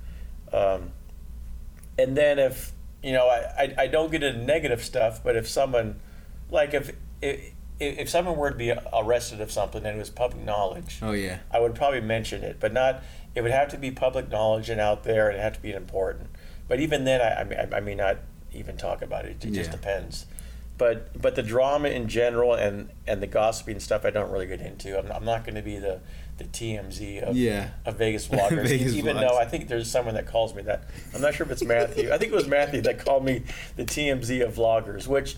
[0.54, 0.92] Um,
[1.98, 2.72] and then if
[3.06, 6.00] you know, I, I, I don't get into negative stuff, but if someone,
[6.50, 6.92] like if
[7.22, 11.12] if if someone were to be arrested of something and it was public knowledge, Oh
[11.12, 11.40] yeah.
[11.52, 13.04] I would probably mention it, but not.
[13.36, 15.72] It would have to be public knowledge and out there, and it have to be
[15.74, 16.30] important.
[16.68, 18.18] But even then, I, I, may, I may not
[18.54, 19.44] even talk about it.
[19.44, 19.76] It just Yeah.
[19.76, 20.26] depends.
[20.78, 24.62] But but the drama in general and and the gossiping stuff, I don't really get
[24.62, 24.98] into.
[24.98, 26.00] I'm, I'm not going to be the
[26.38, 27.70] the TMZ of, Yeah.
[27.86, 28.68] of Vegas vloggers.
[28.68, 29.22] Vegas even vlogs.
[29.30, 30.84] though I think there's someone that calls me that.
[31.14, 32.12] I'm not sure if it's Matthew.
[32.12, 33.44] I think it was Matthew that called me
[33.78, 35.38] the TMZ of vloggers, which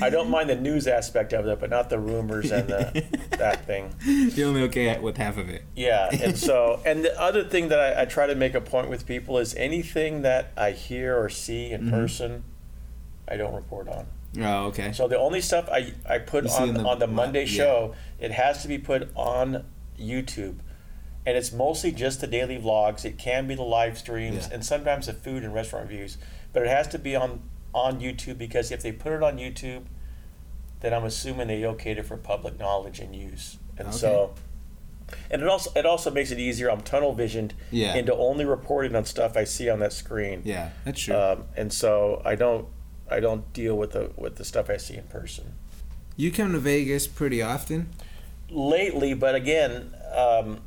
[0.00, 3.04] I don't mind the news aspect of it, but not the rumors and the,
[3.38, 3.94] that thing.
[4.04, 5.64] You're only okay with half of it.
[5.76, 8.88] Yeah, and so, and the other thing that I, I try to make a point
[8.88, 11.90] with people is anything that I hear or see in Mm-hmm.
[11.90, 12.44] person,
[13.28, 14.06] I don't report on.
[14.40, 14.92] Oh okay.
[14.92, 17.46] So the only stuff I, I put You on the- on the Monday yeah.
[17.56, 19.62] show, it has to be put on
[20.02, 20.56] YouTube.
[21.24, 23.04] And it's mostly just the daily vlogs.
[23.04, 24.54] It can be the live streams Yeah.
[24.54, 26.18] and sometimes the food and restaurant reviews.
[26.52, 27.42] But it has to be on
[27.74, 29.84] on YouTube because if they put it on YouTube,
[30.80, 33.56] then I'm assuming they okayed it for public knowledge and use.
[33.78, 34.34] And so
[35.30, 36.70] and it also it also makes it easier.
[36.70, 37.94] I'm tunnel visioned Yeah.
[37.94, 40.42] into only reporting on stuff I see on that screen.
[40.44, 41.14] Yeah, that's true.
[41.16, 42.66] Um, and so I don't
[43.10, 45.54] I don't deal with the with the stuff I see in person
[46.14, 47.88] you come to Vegas pretty often.
[48.52, 49.14] Lately.
[49.14, 50.60] But again, um,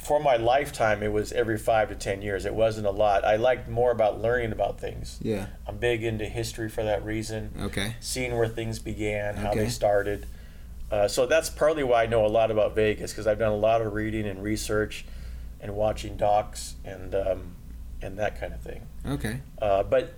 [0.00, 2.46] for my lifetime, it was every five to ten years.
[2.46, 3.24] It wasn't a lot.
[3.24, 5.18] I liked more about learning about things.
[5.20, 5.46] Yeah.
[5.66, 7.52] I'm big into history for that reason.
[7.60, 7.96] Okay.
[8.00, 9.64] Seeing where things began, how Okay.
[9.64, 10.26] they started.
[10.90, 13.56] Uh, so that's partly why I know a lot about Vegas because I've done a
[13.56, 15.04] lot of reading and research,
[15.60, 17.54] and watching docs and um,
[18.02, 18.86] and that kind of thing.
[19.06, 19.40] Okay.
[19.60, 20.14] Uh, but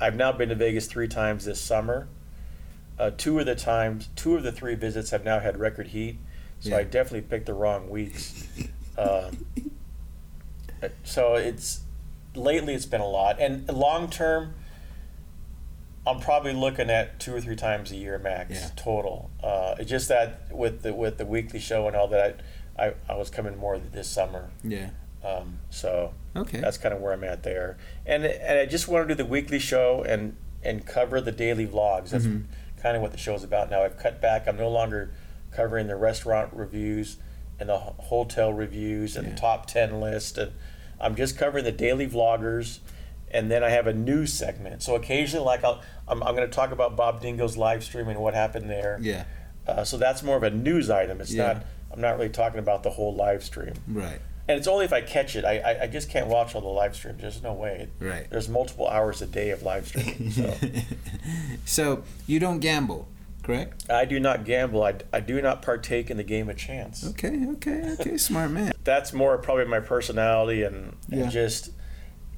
[0.00, 2.06] I've now been to Vegas three times this summer.
[2.98, 6.18] Uh, two of the times, two of the three visits have now had record heat,
[6.60, 6.78] so Yeah.
[6.78, 8.46] I definitely picked the wrong weeks.
[8.98, 9.30] Uh,
[11.04, 11.80] so it's
[12.34, 14.54] lately it's been a lot, and long term,
[16.06, 18.70] I'm probably looking at two or three times a year max Yeah.
[18.76, 19.30] total.
[19.42, 22.40] Uh, it's just that with the with the weekly show and all that,
[22.78, 24.48] I, I, I was coming more this summer.
[24.64, 24.90] Yeah.
[25.22, 26.60] Um, so Okay.
[26.60, 27.76] that's kind of where I'm at there.
[28.06, 31.66] And and I just want to do the weekly show and and cover the daily
[31.66, 32.10] vlogs.
[32.10, 32.44] That's Mm-hmm.
[32.82, 33.82] Kind of what the show is about now.
[33.82, 34.46] I've cut back.
[34.46, 35.12] I'm no longer
[35.50, 37.16] covering the restaurant reviews
[37.58, 39.32] and the hotel reviews and Yeah.
[39.34, 40.52] the top 10 list and
[41.00, 42.80] I'm just covering the daily vloggers
[43.30, 44.82] and then I have a news segment.
[44.82, 48.20] So occasionally like I'll I'm, I'm going to talk about Bob Dingo's live stream and
[48.20, 48.98] what happened there.
[49.00, 49.24] Yeah.
[49.66, 51.20] Uh, so that's more of a news item.
[51.20, 51.46] It's Yeah.
[51.54, 53.74] not I'm not really talking about the whole live stream.
[53.88, 54.20] Right.
[54.48, 55.44] And it's only if I catch it.
[55.44, 57.20] I, I, I just can't watch all the live streams.
[57.20, 57.88] There's no way.
[57.98, 58.28] Right.
[58.30, 60.30] There's multiple hours a day of live streaming.
[60.30, 60.54] So
[61.64, 63.08] so you don't gamble,
[63.42, 63.90] correct?
[63.90, 64.82] I do not gamble.
[64.84, 67.04] I, I do not partake in the game of chance.
[67.10, 67.46] Okay.
[67.54, 67.96] Okay.
[67.98, 68.16] Okay.
[68.16, 68.72] Smart man.
[68.84, 71.28] That's more probably my personality and, and Yeah.
[71.28, 71.70] just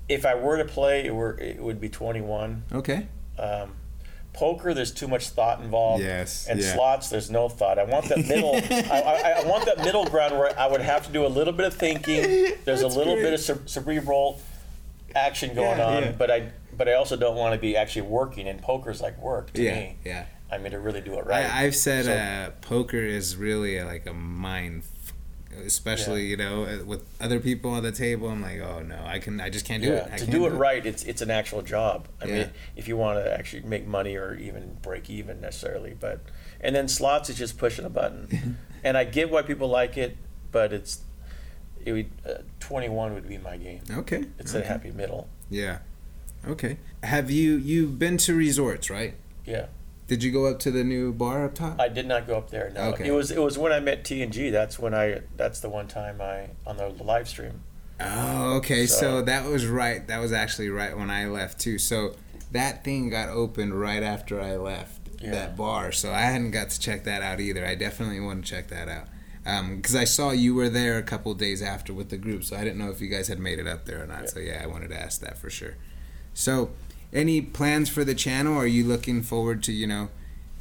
[0.08, 2.62] if I were to play, it were it would be 21.
[2.72, 3.08] Okay.
[3.38, 3.74] Um,
[4.38, 6.02] poker, there's too much thought involved.
[6.02, 6.74] Yes, And yeah.
[6.74, 7.78] slots, there's no thought.
[7.78, 8.54] I want that middle.
[8.70, 11.52] I, I, I want that middle ground where I would have to do a little
[11.52, 12.54] bit of thinking.
[12.64, 13.24] There's a little great.
[13.24, 14.40] bit of cere- cerebral
[15.16, 16.12] action going Yeah, on, yeah.
[16.12, 18.46] but I but I also don't want to be actually working.
[18.46, 19.96] And poker's like work to me.
[20.04, 20.26] yeah.
[20.50, 21.44] I mean to really do it right.
[21.44, 24.84] I, I've said So- uh, poker is really like a mind,
[25.64, 28.28] especially you know uh, with other people on the table.
[28.28, 30.04] I'm like, oh no, I can, I just can't do yeah, it.
[30.06, 32.08] I to can't do it right, it's it's an actual job.
[32.20, 32.34] I Yeah.
[32.34, 36.20] mean, if you want to actually make money or even break even necessarily, but
[36.60, 40.16] and then slots is just pushing a button, and I get why people like it,
[40.52, 41.00] but it's
[41.84, 43.80] it would uh, 21 would be my game.
[43.90, 44.24] Okay.
[44.38, 44.64] It's okay.
[44.64, 45.28] a happy middle.
[45.48, 45.78] Yeah.
[46.46, 46.78] Okay.
[47.02, 49.14] Have you you've been to resorts, right?
[49.44, 49.66] Yeah,
[50.08, 51.78] Did you go up to the new bar up top?
[51.78, 52.70] I did not go up there.
[52.74, 53.06] No, Okay.
[53.06, 54.50] it was it was when I met T and G.
[54.50, 57.60] That's when I that's the one time I on the live stream.
[58.00, 58.86] Oh, okay.
[58.86, 60.06] So, So- that was right.
[60.08, 61.78] That was actually right when I left too.
[61.78, 62.16] So
[62.52, 65.32] that thing got opened right after I left Yeah.
[65.32, 65.92] that bar.
[65.92, 67.66] So I hadn't got to check that out either.
[67.66, 69.08] I definitely want to check that out.
[69.44, 72.56] Um, because I saw you were there a couple days after with the group, so
[72.56, 74.28] I didn't know if you guys had made it up there or not.
[74.30, 75.74] So yeah, I wanted to ask that for sure.
[76.34, 76.70] So,
[77.12, 78.56] any plans for the channel?
[78.56, 80.08] Are you looking forward to you know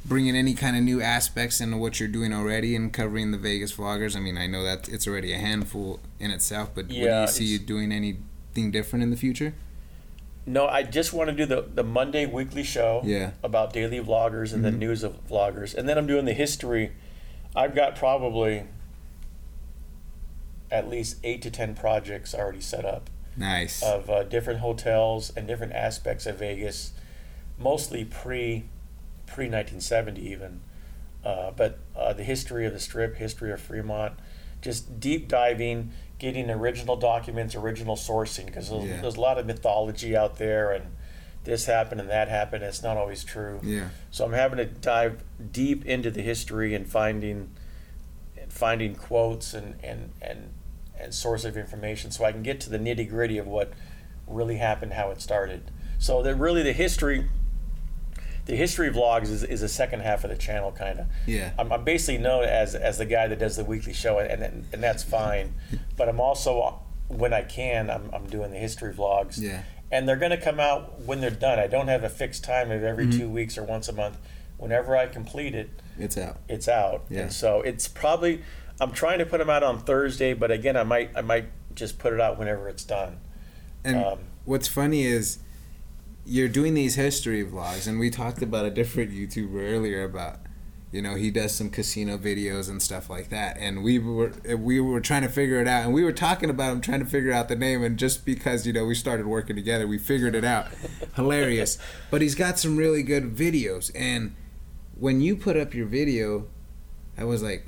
[0.04, 3.72] bringing any kind of new aspects into what you're doing already and covering the Vegas
[3.74, 4.16] vloggers?
[4.16, 7.26] I mean, I know that it's already a handful in itself, but what do you
[7.28, 9.54] see you doing anything different in the future?
[10.46, 13.02] No, I just want to do the the Monday weekly show.
[13.04, 13.32] Yeah.
[13.42, 14.78] About daily vloggers and the Mhm.
[14.78, 16.92] news of vloggers, and then I'm doing the history.
[17.54, 18.64] I've got probably
[20.70, 23.82] at least eight to ten projects already set up Nice.
[23.82, 26.92] of uh, different hotels and different aspects of Vegas,
[27.58, 28.64] mostly pre
[29.26, 30.60] pre 1970 even.
[31.24, 34.14] Uh, but uh, the history of the Strip, history of Fremont,
[34.62, 39.00] just deep diving, getting original documents, original sourcing, because there's, Yeah.
[39.00, 40.86] there's a lot of mythology out there, and
[41.44, 42.62] this happened and that happened.
[42.64, 43.60] It's not always true.
[43.62, 43.88] yeah.
[44.10, 45.22] So I'm having to dive
[45.52, 47.50] deep into the history and finding
[48.48, 50.50] finding quotes and and and
[51.00, 53.72] and source of information so I can get to the nitty gritty of what
[54.26, 55.70] really happened, how it started.
[55.98, 57.26] So that really the history
[58.46, 61.06] the history vlogs is, is the second half of the channel kind of.
[61.26, 61.52] Yeah.
[61.58, 64.64] I'm, I'm basically known as as the guy that does the weekly show and and,
[64.72, 65.54] and that's fine.
[65.96, 69.62] but I'm also when I can I'm, I'm doing the history vlogs Yeah.
[69.90, 71.58] and they're going to come out when they're done.
[71.58, 73.18] I don't have a fixed time of every Mm-hmm.
[73.18, 74.16] two weeks or once a month.
[74.56, 76.38] Whenever I complete it, It's out.
[76.48, 77.04] it's out.
[77.10, 77.20] Yeah.
[77.22, 78.42] And so it's probably
[78.80, 81.98] I'm trying to put them out on Thursday, but again, I might I might just
[81.98, 83.18] put it out whenever it's done.
[83.84, 85.38] And Um, what's funny is
[86.24, 90.40] you're doing these history vlogs, and we talked about a different YouTuber earlier about,
[90.92, 94.80] you know, he does some casino videos and stuff like that, and we were we
[94.80, 97.32] were trying to figure it out, and we were talking about him trying to figure
[97.32, 100.44] out the name, and just because you know we started working together, we figured it
[100.44, 100.66] out.
[101.16, 101.78] Hilarious,
[102.10, 104.34] but he's got some really good videos, and
[104.94, 106.48] when you put up your video,
[107.16, 107.67] I was like,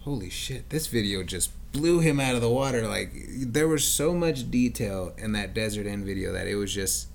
[0.00, 2.86] holy shit, this video just blew him out of the water.
[2.86, 7.08] Like there was so much detail in that Desert Inn video that it was just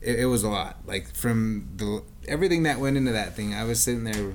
[0.00, 0.78] it, it was a lot.
[0.86, 4.34] Like from the everything that went into that thing, I was sitting there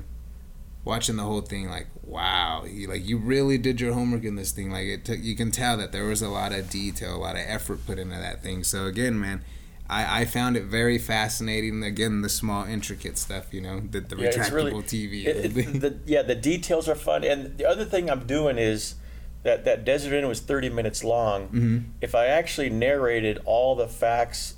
[0.88, 4.54] watching the whole thing like wow you like you really did your homework in this
[4.54, 7.18] thing like it took you can tell that there was a lot of detail a
[7.18, 9.44] lot of effort put into that thing so again man
[9.90, 14.16] I, I found it very fascinating again the small intricate stuff you know the, the
[14.18, 17.86] Yeah, retractable really- tv It, it, the, yeah, the details are fun, and the other
[17.86, 18.96] thing I'm doing is
[19.44, 21.48] that that Desert Inn was 30 minutes long.
[21.50, 21.84] Mhm.
[22.02, 24.56] If I actually narrated all the facts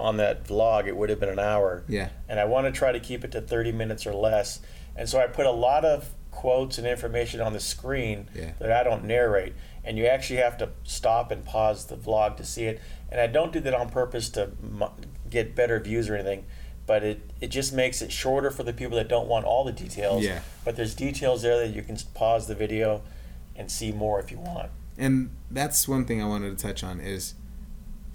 [0.00, 1.84] on that vlog, it would have been an hour.
[1.88, 4.60] yeah and I want to try to keep it to 30 minutes or less.
[4.96, 8.52] And so I put a lot of quotes and information on the screen Yeah.
[8.58, 9.54] that I don't narrate.
[9.84, 12.80] And you actually have to stop and pause the vlog to see it.
[13.10, 14.50] And I don't do that on purpose to
[15.30, 16.44] get better views or anything,
[16.86, 19.72] but it, it just makes it shorter for the people that don't want all the
[19.72, 20.22] details.
[20.24, 20.40] Yeah.
[20.64, 23.02] But there's details there that you can pause the video
[23.56, 24.70] and see more if you want.
[24.98, 27.34] and that's one thing I wanted to touch on is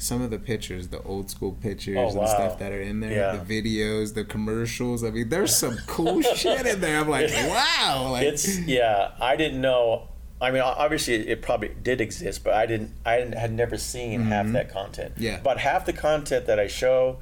[0.02, 2.26] some of the pictures, the old school pictures Oh, and wow.
[2.26, 3.36] stuff that are in there, Yeah.
[3.36, 5.04] the videos, the commercials.
[5.04, 7.00] I mean, there's some cool shit in there.
[7.02, 10.08] I'm like, wow, like it's yeah i didn't know
[10.42, 14.22] i mean obviously it probably did exist but i didn't i didn't, had never seen
[14.22, 15.24] half that content Mm-hmm.
[15.24, 15.40] Yeah.
[15.44, 17.20] but half the content that i show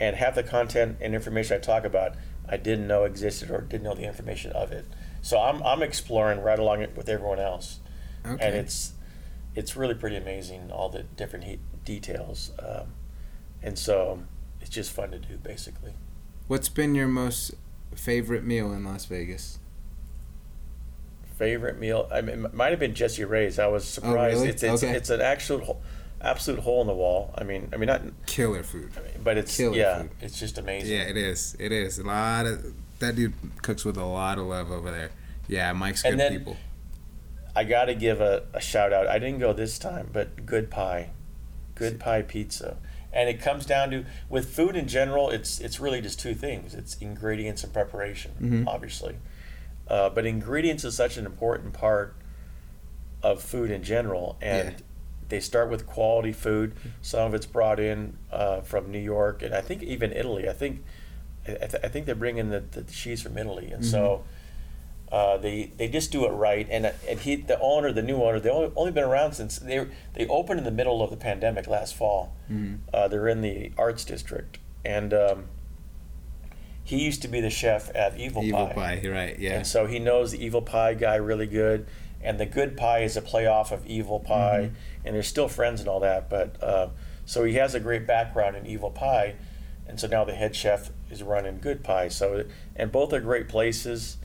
[0.00, 2.14] and half the content and information i talk about
[2.48, 4.84] i didn't know existed or didn't know the information of it
[5.22, 7.78] so i'm, I'm exploring right along it with everyone else
[8.26, 8.44] okay.
[8.44, 8.92] and it's
[9.54, 12.86] it's really pretty amazing all the different he- details um,
[13.62, 14.22] and so
[14.60, 15.92] it's just fun to do basically
[16.46, 17.54] What's been your most
[17.94, 19.58] favorite meal in Las Vegas?
[21.36, 22.08] favorite meal.
[22.12, 23.58] I mean, it might have been Jessie Rae's.
[23.58, 24.36] I was surprised.
[24.38, 24.48] Oh, really?
[24.48, 24.94] It's it's, Okay.
[24.96, 25.80] it's an actual
[26.20, 27.32] absolute hole in the wall.
[27.36, 28.90] I mean, I mean not, Killer food.
[29.22, 30.10] but it's Killer yeah, food.
[30.20, 30.96] it's just amazing.
[30.96, 31.56] Yeah, it is.
[31.60, 35.10] It is a lot of that dude cooks with a lot of love over there.
[35.46, 36.56] Yeah, Mike's good then- people.
[37.54, 39.06] I got to give a, a shout out.
[39.08, 41.10] I didn't go this time, but Good Pie,
[41.78, 42.76] Good Pie Pizza,
[43.12, 45.30] and it comes down to with food in general.
[45.30, 46.74] It's it's really just two things.
[46.74, 48.66] It's ingredients and preparation, Mhm.
[48.66, 49.16] obviously,
[49.88, 52.16] uh, but ingredients is such an important part
[53.22, 54.76] of food in general, and Yeah.
[55.28, 56.74] they start with quality food.
[57.00, 60.48] Some of it's brought in uh, from New York, and I think even Italy.
[60.48, 60.84] I think
[61.46, 64.24] I, th- I think they bring in the, the cheese from Italy, and so.
[65.10, 68.38] Uh, they they just do it right, and and he the owner, the new owner,
[68.38, 71.66] they only, only been around since they they opened in the middle of the pandemic
[71.66, 72.34] last fall.
[72.50, 72.80] Mhm.
[72.92, 75.44] Uh, they're in the arts district, and um,
[76.88, 78.94] he used to be the chef at Evil, Evil Pie.
[78.96, 79.38] Evil Pie, right?
[79.38, 79.56] Yeah.
[79.56, 81.86] And so he knows the Evil Pie guy really good.
[82.22, 84.70] And the Good Pie is a playoff of Evil Pie.
[85.04, 86.30] And they're still friends and all that.
[86.30, 86.88] But uh,
[87.26, 89.34] so he has a great background in Evil Pie.
[89.86, 92.08] And so now the head chef is running Good Pie.
[92.08, 92.44] So,
[92.74, 94.16] and both are great places.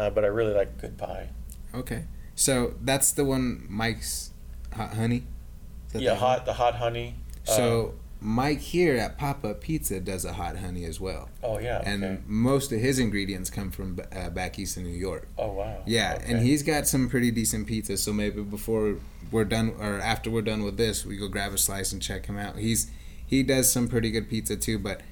[0.00, 1.28] Uh, but I really like Good Pie.
[1.74, 4.30] Okay, so that's the one Mike's
[4.74, 5.24] hot honey.
[5.92, 6.20] Yeah, that one?
[6.20, 7.16] hot the hot honey.
[7.46, 11.58] Uh, So Mike here at Pop Up Pizza does a hot honey as well, oh
[11.58, 11.82] yeah.
[11.84, 12.18] and okay.
[12.26, 15.28] most of his ingredients come from uh, back east in New York.
[15.36, 15.82] Oh wow.
[15.84, 17.98] Yeah, and he's got some pretty decent pizzas.
[17.98, 18.96] So maybe before
[19.30, 22.24] we're done, or after we're done with this, we go grab a slice and check
[22.24, 22.56] him out.
[22.56, 22.90] He's
[23.26, 24.78] he does some pretty good pizza too.
[24.78, 25.02] But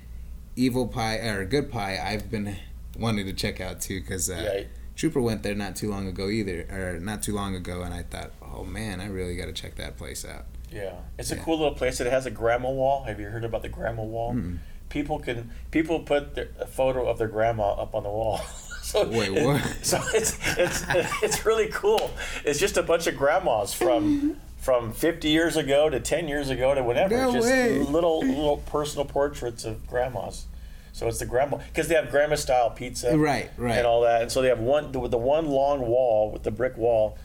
[0.56, 2.56] Evil Pie or Good Pie, I've been
[2.98, 4.64] wanting to check out too because uh, Yeah,
[4.98, 8.02] Trooper went there not too long ago either, or not too long ago, and I
[8.02, 10.44] thought, oh man, I really got to check that place out.
[10.72, 11.36] Yeah, it's Yeah.
[11.38, 12.00] a cool little place.
[12.00, 13.04] It has a grandma wall.
[13.04, 14.34] Have you heard about the grandma wall?
[14.34, 14.58] Mm-mm.
[14.88, 18.38] People can people put their, a photo of their grandma up on the wall.
[18.82, 19.62] so Wait, what?
[19.82, 20.84] So it's it's
[21.22, 22.10] it's really cool.
[22.44, 26.74] It's just a bunch of grandmas from from 50 years ago to 10 years ago
[26.74, 27.16] to whatever.
[27.16, 27.78] No just way.
[27.78, 30.46] little little personal portraits of grandmas.
[30.92, 33.76] So it's the grandma because they have grandma style pizza, Right, right.
[33.78, 34.22] and all that.
[34.22, 37.16] And so they have one the, the one long wall with the brick wall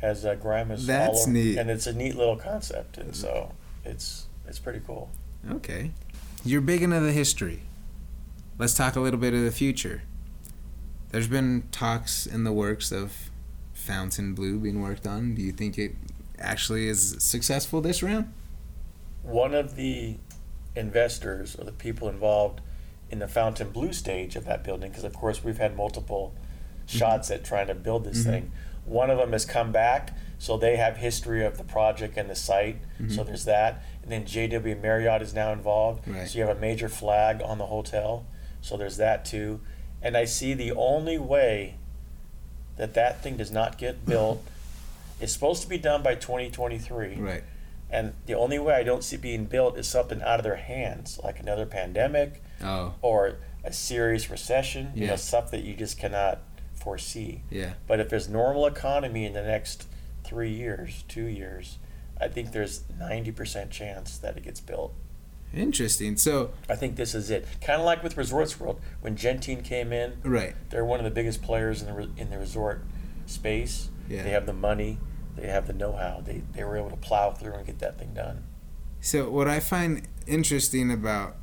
[0.00, 0.86] has uh, grandmas.
[0.86, 1.58] That's over- neat.
[1.58, 3.52] and it's a neat little concept, and so
[3.84, 5.10] it's it's pretty cool.
[5.50, 5.90] Okay,
[6.44, 7.62] you're big into the history.
[8.58, 10.02] Let's talk a little bit of the future.
[11.10, 13.30] There's been talks in the works of
[13.72, 15.34] Fontainebleau being worked on.
[15.34, 15.94] Do you think it
[16.38, 18.32] actually is successful this round?
[19.22, 20.16] One of the
[20.76, 22.60] investors or the people involved
[23.10, 26.34] in the Fontainebleau stage of that building, because of course we've had multiple
[26.86, 28.24] shots at trying to build this Mhm.
[28.30, 28.52] thing.
[28.84, 32.34] One of them has come back, so they have history of the project and the
[32.34, 32.78] site.
[33.08, 36.06] So there's that, and then JW Marriott is now involved.
[36.08, 36.26] Right.
[36.28, 38.24] So you have a major flag on the hotel.
[38.62, 39.60] So there's that too,
[40.02, 41.74] and I see the only way
[42.76, 44.42] that that thing does not get built.
[45.20, 47.16] It's supposed to be done by 2023.
[47.16, 47.42] Right.
[47.90, 51.18] And the only way I don't see being built is something out of their hands,
[51.24, 56.40] like another pandemic Oh, or a serious recession, you know, stuff that you just cannot
[56.74, 57.42] foresee.
[57.50, 57.74] yeah.
[57.86, 59.86] But if there's normal economy in the next
[60.24, 61.78] three years, two years,
[62.20, 64.94] I think there's 90% chance that it gets built.
[65.54, 66.16] Interesting.
[66.16, 67.46] So, I think this is it.
[67.60, 68.80] Kind of like with Resorts World.
[69.00, 70.54] When Genting came in, right.
[70.70, 72.82] they're one of the biggest players in the, re- in the resort
[73.26, 73.88] space.
[74.08, 74.22] Yeah.
[74.22, 74.98] They have the money,
[75.36, 76.22] they have the know how.
[76.24, 78.44] They, they were able to plow through and get that thing done.
[79.00, 81.36] So what I find interesting about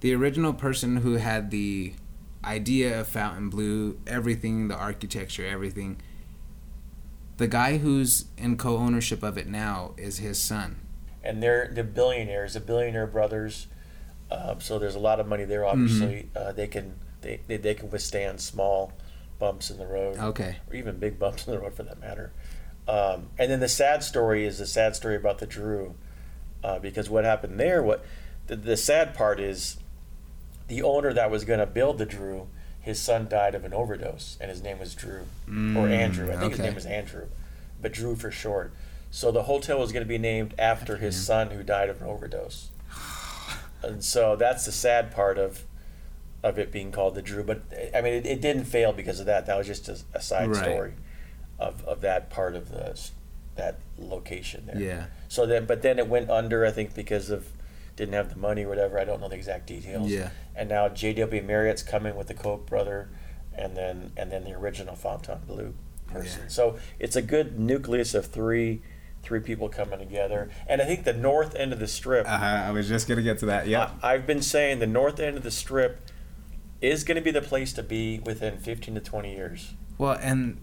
[0.00, 1.92] the original person who had the
[2.44, 6.00] idea of Fontainebleau, everything, the architecture, everything,
[7.36, 10.76] the guy who's in co-ownership of it now is his son.
[11.22, 13.66] and they're the billionaires, the billionaire brothers.
[14.30, 15.64] Uh, so there's a lot of money there.
[15.66, 18.92] Obviously, uh, they can they, they they can withstand small
[19.38, 20.56] bumps in the road, Okay.
[20.68, 22.32] or even big bumps in the road for that matter.
[22.88, 25.94] Um, and then the sad story is the sad story about the Drew,
[26.64, 27.82] uh, because what happened there?
[27.82, 28.04] What
[28.46, 29.78] the, the sad part is,
[30.70, 32.46] the owner that was going to build the Drew,
[32.80, 35.22] his son died of an overdose, and his name was Drew
[35.76, 36.32] or Mm, Andrew.
[36.32, 37.26] I think his name was Andrew,
[37.82, 38.72] but Drew for short.
[39.10, 42.06] So the hotel was going to be named after his son who died of an
[42.08, 42.68] overdose.
[43.82, 45.64] And so that's the sad part of
[46.42, 47.42] of it being called the Drew.
[47.44, 47.62] But
[47.94, 49.46] I mean, it, it didn't fail because of that.
[49.46, 50.56] That was just a, a side Right.
[50.64, 50.92] story
[51.58, 52.98] of, of that part of the
[53.56, 54.78] that location there.
[54.80, 55.06] Yeah.
[55.28, 56.64] So then, but then it went under.
[56.64, 57.46] I think because of
[58.00, 58.98] didn't have the money or whatever.
[58.98, 60.10] I don't know the exact details.
[60.10, 60.30] Yeah.
[60.56, 61.42] And now J.W.
[61.42, 63.10] Marriott's coming with the Koch brother,
[63.54, 65.74] and then and then the original Fontainebleau
[66.08, 66.42] person.
[66.42, 66.48] Yeah.
[66.48, 68.82] So it's a good nucleus of three
[69.22, 70.50] three people coming together.
[70.66, 72.26] And I think the north end of the strip.
[72.26, 73.68] Uh-huh, I was just gonna get to that.
[73.68, 73.90] Yeah.
[74.02, 76.00] I- I've been saying the north end of the strip
[76.80, 79.74] is going to be the place to be within 15 to 20 years.
[79.98, 80.56] Well, and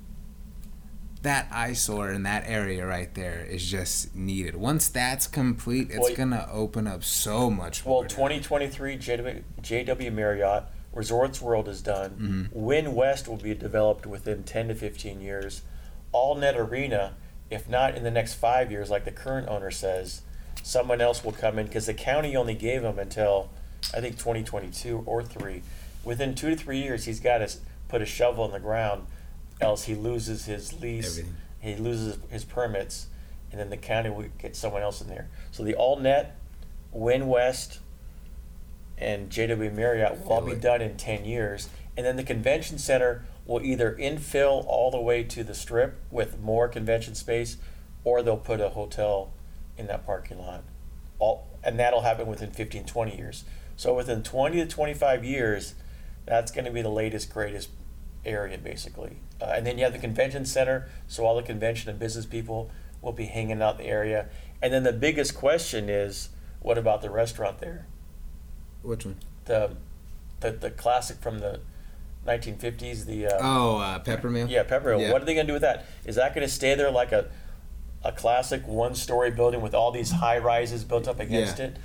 [1.23, 4.55] that eyesore in that area right there is just needed.
[4.55, 8.05] Once that's complete, it's Well, gonna open up so much Well, more.
[8.07, 10.63] 2023 JW, JW Marriott
[10.93, 12.11] Resorts World is done.
[12.51, 12.59] Mm-hmm.
[12.65, 15.61] Wynn West will be developed within 10 to 15 years.
[16.11, 17.13] All Net Arena,
[17.49, 20.21] if not in the next five years, like the current owner says,
[20.63, 23.49] someone else will come in because the county only gave him until
[23.93, 25.61] I think 2022 or three.
[26.03, 27.49] Within two to three years, he's got to
[27.89, 29.05] put a shovel in the ground,
[29.61, 31.35] else he loses his lease, Everything.
[31.59, 33.07] he loses his permits,
[33.51, 35.29] and then the county will get someone else in there.
[35.51, 36.37] So the All Net,
[36.91, 37.79] Wynn West,
[38.97, 41.69] and JW Marriott will all be done in 10 years.
[41.95, 46.39] And then the convention center will either infill all the way to the strip with
[46.39, 47.57] more convention space,
[48.03, 49.31] or they'll put a hotel
[49.77, 50.63] in that parking lot.
[51.19, 53.43] All, and that'll happen within 15, 20 years.
[53.75, 55.75] So within 20 to 25 years,
[56.25, 57.69] that's going to be the latest, greatest
[58.27, 59.17] area, basically.
[59.41, 62.69] Uh, and then you have the convention center, so all the convention and business people
[63.01, 64.27] will be hanging out in the area.
[64.61, 66.29] And then the biggest question is,
[66.61, 67.85] what about the restaurant there?
[68.81, 69.17] Which one?
[69.45, 69.71] the
[70.39, 71.61] the, the classic from the
[72.27, 73.05] 1950s.
[73.05, 74.49] The uh, Oh, uh, peppermill.
[74.49, 75.01] yeah, Peppermill.
[75.01, 75.11] Yeah.
[75.11, 75.85] What are they going to do with that?
[76.05, 77.27] Is that going to stay there like a
[78.03, 81.65] a classic one-story building with all these high rises built up against Yeah.
[81.65, 81.77] it?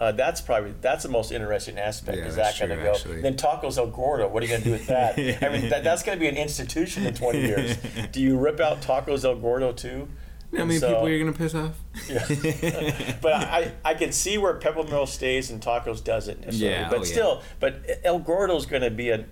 [0.00, 2.16] Uh, that's probably that's the most interesting aspect.
[2.16, 2.92] Yeah, is that going to go?
[2.92, 3.20] actually.
[3.20, 4.28] Then Tacos El Gordo.
[4.28, 5.18] What are you going to do with that?
[5.42, 7.76] I mean, that, that's going to be an institution in 20 years.
[8.12, 10.08] Do you rip out Tacos El Gordo too?
[10.56, 11.76] How many So- people you're gonna piss off?
[12.08, 13.18] Yeah.
[13.22, 16.76] but I, I can see where Peppermill stays and Tacos doesn't necessarily.
[16.76, 17.12] Yeah, but oh, yeah.
[17.12, 19.26] still, but El Gordo is going to be a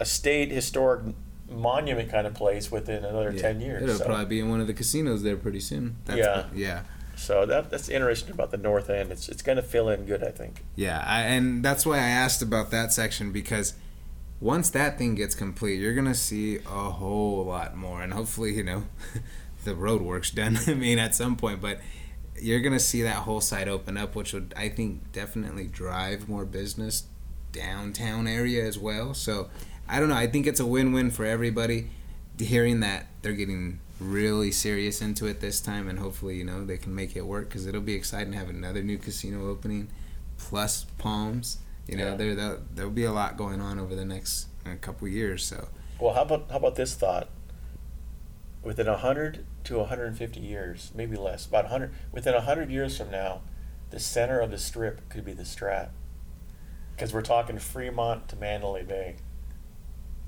[0.00, 1.02] a state historic
[1.50, 3.42] monument kind of place within another Yeah.
[3.42, 3.82] ten years.
[3.82, 5.96] It'll so, probably be in one of the casinos there pretty soon.
[6.06, 6.44] That's Yeah.
[6.54, 6.82] yeah.
[7.22, 9.12] So that that's interesting about the north end.
[9.12, 10.64] It's it's going to fill in good, I think.
[10.74, 13.74] Yeah, I, and that's why I asked about that section because
[14.40, 18.64] once that thing gets complete, you're gonna see a whole lot more, and hopefully, you
[18.64, 18.84] know,
[19.64, 20.58] the road work's done.
[20.66, 21.80] I mean, at some point, but
[22.40, 26.44] you're gonna see that whole site open up, which would I think definitely drive more
[26.44, 27.04] business
[27.52, 29.14] downtown area as well.
[29.14, 29.48] So
[29.88, 30.16] I don't know.
[30.16, 31.90] I think it's a win-win for everybody.
[32.38, 33.78] Hearing that they're getting
[34.10, 37.48] really serious into it this time, and hopefully, you know, they can make it work
[37.48, 39.88] because it'll be exciting to have another new casino opening,
[40.38, 41.58] plus Palms.
[41.88, 42.16] You know, Yeah.
[42.16, 45.44] there there there'll be a lot going on over the next uh, couple years.
[45.44, 45.68] So
[46.00, 47.28] Well, how about how about this thought?
[48.62, 53.42] Within hundred to 150 years, maybe less, about 100 within 100 years from now,
[53.90, 55.90] the center of the strip could be the Strat.
[56.94, 59.16] Because we're talking Fremont to Mandalay Bay.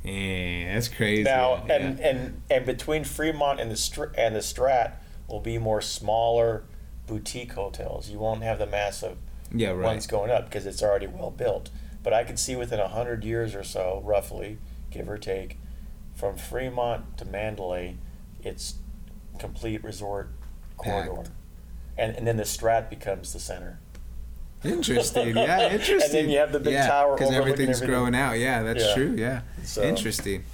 [0.05, 1.23] Yeah, that's crazy.
[1.23, 1.75] now yeah.
[1.77, 4.93] and, and and between Fremont and the Str- and the Strat
[5.29, 6.65] will be more smaller
[7.07, 8.11] boutique hotels.
[8.11, 9.17] You won't have the massive
[9.53, 9.79] yeah, right.
[9.79, 11.71] ones going up because it's already well built.
[12.03, 14.59] But I could see within a hundred years or so, roughly,
[14.91, 15.59] give or take,
[16.15, 17.97] from Fremont to Mandalay,
[18.43, 18.75] it's
[19.39, 20.31] complete resort
[20.77, 21.31] corridor, Packed.
[21.97, 23.81] and and then the Strat becomes the center.
[24.65, 25.37] Interesting.
[25.37, 26.31] Yeah, And then interesting.
[26.31, 26.83] you have the big tower.
[26.85, 27.89] yeah, tower because everything's everything.
[27.89, 28.39] growing out.
[28.39, 28.95] Yeah, that's Yeah.
[28.95, 29.15] true.
[29.17, 30.45] Yeah, So- interesting.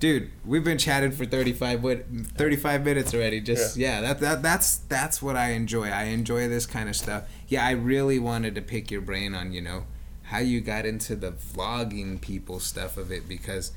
[0.00, 2.06] Dude, we've been chatting for 35, wit-
[2.36, 3.38] 35 minutes already.
[3.38, 4.00] Just yeah.
[4.00, 5.88] that, that that's that's what I enjoy.
[5.90, 7.24] I enjoy this kind of stuff.
[7.48, 9.84] Yeah, I really wanted to pick your brain on you know
[10.22, 13.72] how you got into the vlogging people stuff of it because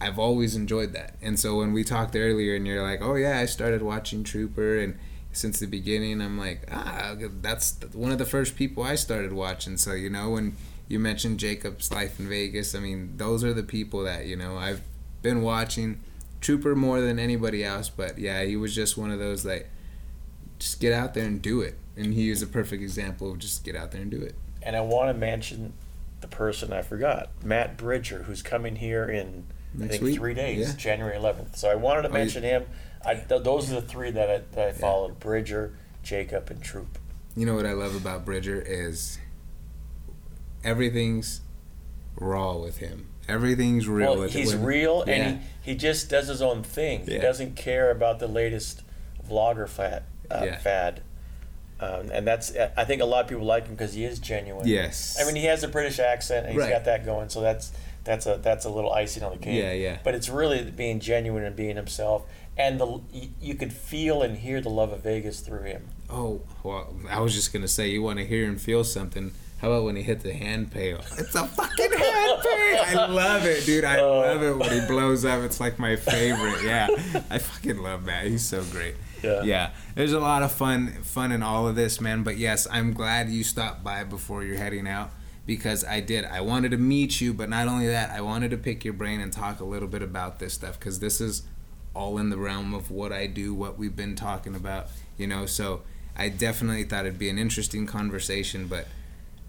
[0.00, 1.14] I've always enjoyed that.
[1.22, 4.76] And so when we talked earlier and you're like, "Oh yeah, I started watching Trooper
[4.78, 4.98] and
[5.38, 9.76] since the beginning." I'm like, "Ah, that's one of the first people I started watching."
[9.76, 10.56] So, you know, when
[10.88, 14.56] you mentioned Jacob's life in Vegas, I mean, those are the people that, you know,
[14.56, 14.80] I've
[15.22, 16.00] been watching
[16.40, 19.68] Trooper more than anybody else, but yeah, he was just one of those like
[20.58, 21.76] just get out there and do it.
[21.96, 24.34] And he is a perfect example of just get out there and do it.
[24.62, 25.72] And I want to mention
[26.20, 29.44] the person I forgot, Matt Bridger, who's coming here in
[29.82, 30.16] I think week?
[30.18, 30.74] three days, Yeah.
[30.76, 31.56] January 11th.
[31.56, 32.64] So I wanted to Oh, mention him.
[33.04, 36.98] I, th- those are the three that I, that I followed: Bridger, Jacob, and Troop.
[37.36, 39.18] You know what I love about Bridger is
[40.64, 41.40] everything's
[42.16, 43.06] raw with him.
[43.28, 45.14] Everything's real well, with he's with- real, Yeah.
[45.14, 47.06] and he, he just does his own thing.
[47.06, 48.82] He doesn't care about the latest
[49.28, 50.04] vlogger fad.
[50.30, 50.58] Uh, Yeah.
[50.58, 51.02] fad.
[51.80, 54.66] Um, and that's I think a lot of people like him because he is genuine.
[54.66, 55.16] Yes.
[55.20, 56.70] I mean, he has a British accent and he's Right.
[56.72, 57.70] got that going, so that's
[58.02, 59.62] that's a that's a little icing on the cake.
[59.62, 59.98] Yeah, yeah.
[60.02, 62.24] But it's really being genuine and being himself,
[62.58, 65.88] and the you, you could feel and hear the love of Vegas through him.
[66.10, 69.32] Oh, well, I was just gonna say you want to hear and feel something.
[69.58, 70.90] How about when he hit the hand pay?
[70.92, 72.78] It's a fucking hand pay.
[72.96, 73.84] I love it, dude.
[73.84, 74.20] I Oh.
[74.20, 75.42] love it when he blows up.
[75.42, 76.62] It's like my favorite.
[76.64, 76.88] Yeah,
[77.30, 78.26] I fucking love that.
[78.26, 78.94] He's so great.
[79.22, 79.42] Yeah.
[79.42, 79.70] Yeah.
[79.96, 82.22] There's a lot of fun, fun in all of this, man.
[82.22, 85.10] But yes, I'm glad you stopped by before you're heading out
[85.44, 86.24] because I did.
[86.24, 89.20] I wanted to meet you, but not only that, I wanted to pick your brain
[89.20, 91.42] and talk a little bit about this stuff because this is
[91.94, 95.46] all in the realm of what I do, what we've been talking about, you know.
[95.46, 95.82] So
[96.16, 98.86] I definitely thought it'd be an interesting conversation, but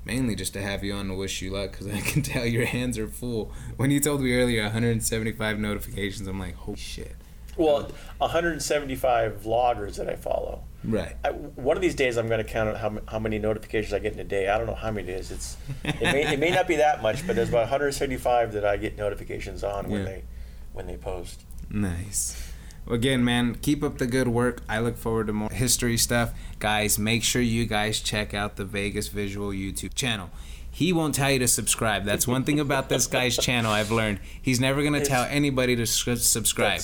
[0.05, 2.65] mainly just to have you on to wish you luck because I can tell your
[2.65, 3.51] hands are full.
[3.77, 7.15] When you told me earlier 175 notifications, I'm like, holy shit.
[7.57, 10.63] Well, 175 vloggers that I follow.
[10.83, 11.15] Right.
[11.25, 14.13] I, one of these days, I'm going to count how, how many notifications I get
[14.13, 14.47] in a day.
[14.47, 15.29] I don't know how many it is.
[15.31, 18.77] It's it may, it may not be that much, but there's about 175 that I
[18.77, 20.05] get notifications on when Yeah.
[20.05, 20.23] they
[20.71, 21.43] when they post.
[21.69, 22.53] Nice.
[22.89, 24.61] Again, man, keep up the good work.
[24.67, 26.33] I look forward to more history stuff.
[26.57, 30.31] Guys, make sure you guys check out the Vegas Visual YouTube channel.
[30.71, 32.05] He won't tell you to subscribe.
[32.05, 34.19] That's one thing about this guy's channel I've learned.
[34.41, 36.81] He's never going to tell anybody to subscribe.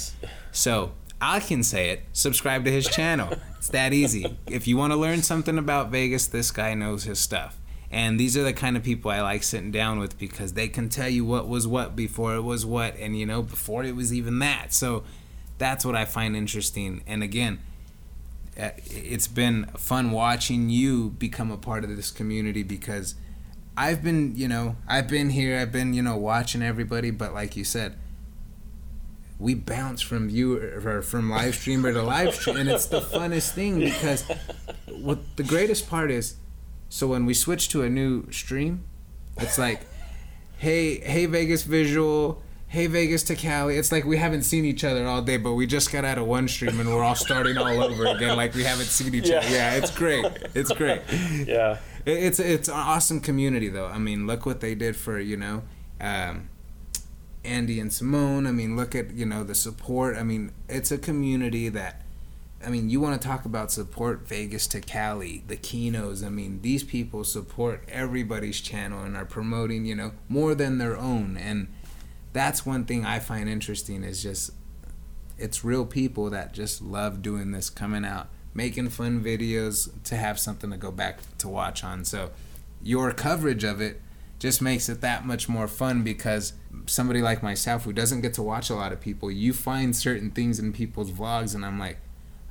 [0.52, 3.34] So I can say it subscribe to his channel.
[3.58, 4.38] It's that easy.
[4.46, 7.60] If you want to learn something about Vegas, this guy knows his stuff.
[7.96, 10.90] And these are the kind of people I like sitting down with because they can
[10.90, 14.14] tell you what was what before it was what, and you know, before it was
[14.14, 14.74] even that.
[14.74, 15.06] So
[15.60, 17.06] that's what I find interesting.
[17.08, 17.60] And again,
[18.60, 23.16] uh, it's been fun watching you become a part of this community because
[23.78, 27.56] I've been, you know, I've been here, I've been, you know, watching everybody, but like
[27.56, 27.96] you said,
[29.40, 33.80] we bounce from viewer from live streamer to live stream, and it's the funnest thing
[33.80, 34.26] because
[34.90, 36.36] what the greatest part is.
[36.96, 38.86] So when we switch to a new stream,
[39.36, 39.82] it's like,
[40.60, 43.78] hey, hey Vegas visual, hey Vegas to Cali.
[43.78, 46.26] It's like we haven't seen each other all day, but we just got out of
[46.26, 49.46] one stream and we're all starting all over again, like we haven't seen each other.
[49.46, 49.74] Yeah.
[49.74, 50.26] Yeah, it's great.
[50.54, 51.02] It's great.
[51.46, 51.80] Yeah.
[52.06, 53.88] It's it's an awesome community though.
[53.88, 55.64] I mean, look what they did for you know,
[56.00, 56.48] um,
[57.44, 58.48] Andy and Simone.
[58.48, 60.16] I mean, look at you know the support.
[60.16, 62.04] I mean, it's a community that.
[62.66, 66.26] I mean, you want to talk about support Vegas to Cali, the Kinos.
[66.26, 70.98] I mean, these people support everybody's channel and are promoting, you know, more than their
[70.98, 71.38] own.
[71.38, 71.68] And
[72.34, 74.52] that's one thing I find interesting is just
[75.38, 80.40] it's real people that just love doing this, coming out, making fun videos to have
[80.40, 82.04] something to go back to watch on.
[82.04, 82.32] So
[82.82, 84.02] your coverage of it
[84.40, 86.54] just makes it that much more fun because
[86.88, 90.32] somebody like myself who doesn't get to watch a lot of people, you find certain
[90.32, 91.98] things in people's vlogs and I'm like,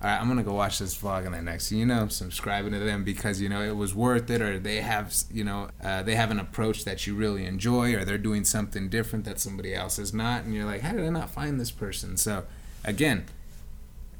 [0.04, 2.78] all right, I'm gonna go watch this vlog and then next, you know, subscribing to
[2.78, 6.14] them because you know it was worth it, or they have, you know, uh, they
[6.14, 9.98] have an approach that you really enjoy, or they're doing something different that somebody else
[9.98, 12.18] is not, and you're like, how did I not find this person?
[12.18, 12.44] So,
[12.84, 13.24] again,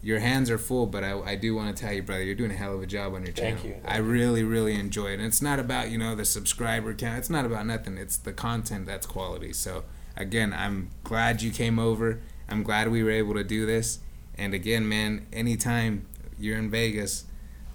[0.03, 2.51] your hands are full, but I, I do want to tell you, brother, you're doing
[2.51, 3.59] a hell of a job on your channel.
[3.59, 3.83] Thank you.
[3.85, 5.15] I really, really enjoy it.
[5.19, 7.19] And it's not about, you know, the subscriber count.
[7.19, 7.99] It's not about nothing.
[7.99, 9.53] It's the content that's quality.
[9.53, 9.85] So,
[10.17, 12.23] again, I'm glad you came over.
[12.49, 13.99] I'm glad we were able to do this.
[14.37, 16.07] And again, man, anytime
[16.39, 17.25] you're in Vegas,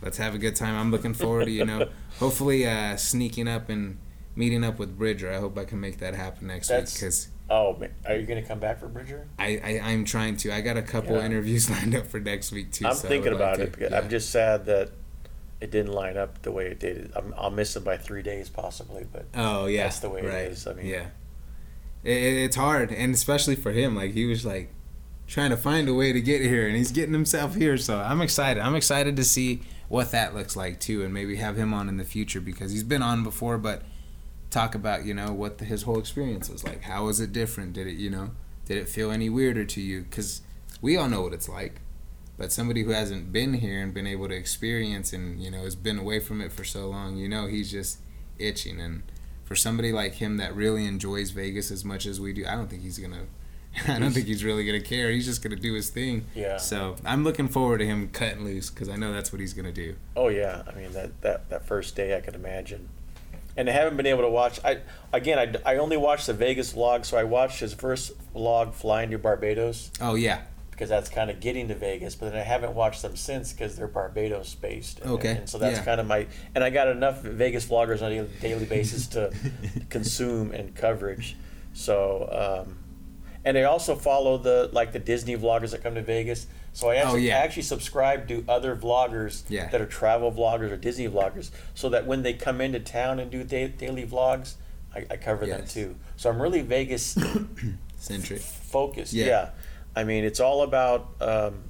[0.02, 0.76] let's have a good time.
[0.76, 1.90] I'm looking forward to, you know,
[2.20, 3.98] hopefully uh, sneaking up and
[4.36, 5.32] meeting up with Bridger.
[5.32, 8.40] I hope I can make that happen next That's- week because Oh, are you going
[8.40, 9.28] to come back for Bridger?
[9.40, 10.54] I, I, I'm trying to.
[10.54, 11.26] I got a couple Yeah.
[11.26, 12.86] interviews lined up for next week, too.
[12.86, 13.72] I'm so thinking like about to- it.
[13.72, 13.98] Because yeah.
[13.98, 14.92] I'm just sad that
[15.60, 17.12] it didn't line up the way it did.
[17.16, 20.26] I'm, I'll miss it by three days possibly, but Oh yeah, That's the way it
[20.28, 20.44] right.
[20.44, 20.68] is.
[20.68, 21.08] I mean- yeah,
[22.04, 23.96] it, it- it's hard, and especially for him.
[23.96, 24.70] Like he was like
[25.30, 27.78] trying to find a way to get here, and he's getting himself here.
[27.78, 28.62] So I'm excited.
[28.62, 31.98] I'm excited to see what that looks like too, and maybe have him on in
[31.98, 33.84] the future because he's been on before, but
[34.50, 36.82] talk about you know what the, his whole experience was like.
[36.82, 37.74] How was it different?
[37.74, 38.32] Did it you know
[38.66, 40.02] did it feel any weirder to you?
[40.02, 40.42] Because
[40.82, 41.82] we all know what it's like.
[42.38, 45.76] But somebody who hasn't been here and been able to experience and you know has
[45.76, 48.00] been away from it for so long, you know he's just
[48.40, 48.80] itching.
[48.80, 49.04] And
[49.44, 52.70] for somebody like him that really enjoys Vegas as much as we do, I don't
[52.70, 53.28] think he's gonna.
[53.88, 55.10] I don't think he's really gonna care.
[55.12, 56.26] He's just gonna do his thing.
[56.36, 56.58] Yeah.
[56.58, 59.72] So I'm looking forward to him cutting loose because I know that's what he's gonna
[59.72, 59.96] do.
[60.16, 62.90] Oh yeah, I mean that, that, that first day I could imagine,
[63.56, 64.60] and I haven't been able to watch.
[64.66, 64.80] I
[65.14, 69.12] again I, I only watched the Vegas vlog, so I watched his first vlog flying
[69.12, 70.42] to Barbados Oh yeah.
[70.72, 73.76] because that's kind of getting to Vegas, but then I haven't watched them since because
[73.76, 75.00] they're Barbados based.
[75.02, 75.86] And, Okay, and so that's yeah.
[75.86, 79.32] kind of my and I got enough Vegas vloggers on a daily basis to
[79.90, 81.38] consume and coverage.
[81.74, 82.66] So.
[82.66, 82.76] Um,
[83.46, 86.48] and I also follow the like the Disney vloggers that come to Vegas.
[86.74, 87.36] So I actually, Oh, yeah.
[87.38, 89.70] I actually subscribe to other vloggers Yeah.
[89.70, 93.32] that are travel vloggers or Disney vloggers, so that when they come into town and
[93.32, 94.54] do da- daily vlogs,
[94.96, 95.96] I, I cover them too.
[96.16, 97.18] So I'm really Vegas
[97.98, 98.40] Centric.
[98.42, 99.14] focused.
[99.14, 99.26] Yeah.
[99.26, 99.50] Yeah.
[99.96, 101.64] I mean, it's all about um,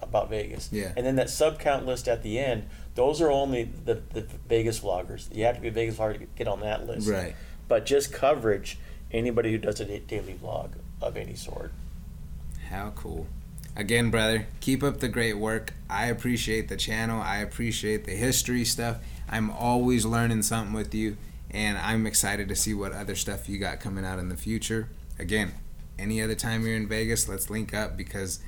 [0.00, 0.68] about Vegas.
[0.72, 0.92] Yeah.
[0.96, 4.80] And then that sub count list at the end, those are only the, the Vegas
[4.80, 5.34] vloggers.
[5.34, 7.08] You have to be a Vegas vlogger to get on that list.
[7.08, 7.34] Right.
[7.68, 8.78] But just coverage,
[9.12, 10.72] anybody who does a daily vlog
[11.02, 11.72] of any sort.
[12.68, 13.26] How cool.
[13.74, 15.72] Again, brother, keep up the great work.
[15.88, 17.20] I appreciate the channel.
[17.20, 18.98] I appreciate the history stuff.
[19.28, 21.16] I'm always learning something with you,
[21.50, 24.88] and I'm excited to see what other stuff you got coming out in the future.
[25.18, 25.52] Again,
[25.98, 28.40] any other time you're in Vegas, let's link up because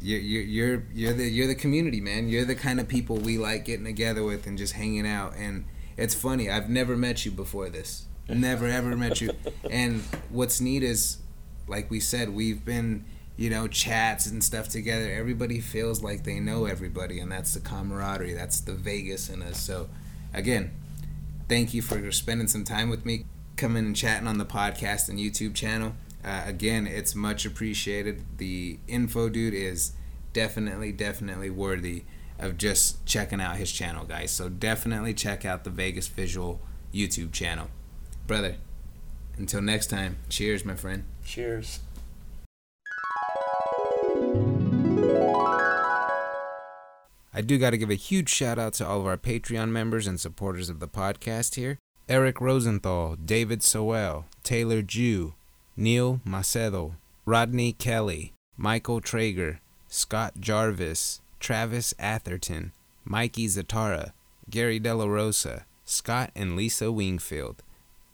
[0.00, 2.28] you're you're you're you're the you're the community, man.
[2.28, 5.34] You're the kind of people we like getting together with and just hanging out.
[5.36, 5.64] And
[5.96, 6.48] it's funny.
[6.48, 8.06] I've never met you before this.
[8.28, 9.32] Never ever met you.
[9.70, 11.18] And what's neat is,
[11.68, 13.04] like we said, we've been
[13.36, 15.12] you know chats and stuff together.
[15.12, 18.34] Everybody feels like they know everybody, and that's the camaraderie.
[18.34, 19.60] That's the Vegas in us.
[19.60, 19.88] So,
[20.34, 20.72] again,
[21.48, 25.18] thank you for spending some time with me, coming and chatting on the podcast and
[25.18, 25.94] YouTube channel.
[26.24, 28.24] Uh, again, it's much appreciated.
[28.38, 29.92] The info dude is
[30.32, 32.04] definitely, definitely worthy
[32.38, 34.30] of just checking out his channel, guys.
[34.30, 36.60] So definitely check out the Vegas Visual
[36.92, 37.68] YouTube channel.
[38.26, 38.56] Brother,
[39.36, 41.04] until next time, cheers, my friend.
[41.28, 41.80] Cheers.
[47.34, 50.06] I do got to give a huge shout out to all of our Patreon members
[50.06, 51.76] and supporters of the podcast here
[52.08, 55.34] Eric Rosenthal, David Sowell, Taylor Jew,
[55.76, 56.94] Neil Macedo,
[57.26, 62.72] Rodney Kelly, Michael Traeger, Scott Jarvis, Travis Atherton,
[63.04, 64.12] Mikey Zatara,
[64.48, 67.62] Gary Della Rosa, Scott and Lisa Wingfield.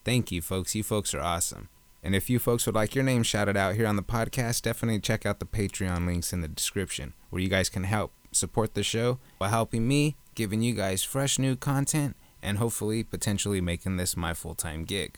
[0.04, 0.74] Thank you, folks.
[0.74, 1.68] You folks are awesome.
[2.04, 5.00] And if you folks would like your name shouted out here on the podcast, definitely
[5.00, 8.82] check out the Patreon links in the description where you guys can help support the
[8.82, 14.18] show by helping me, giving you guys fresh new content, and hopefully potentially making this
[14.18, 15.16] my full time gig.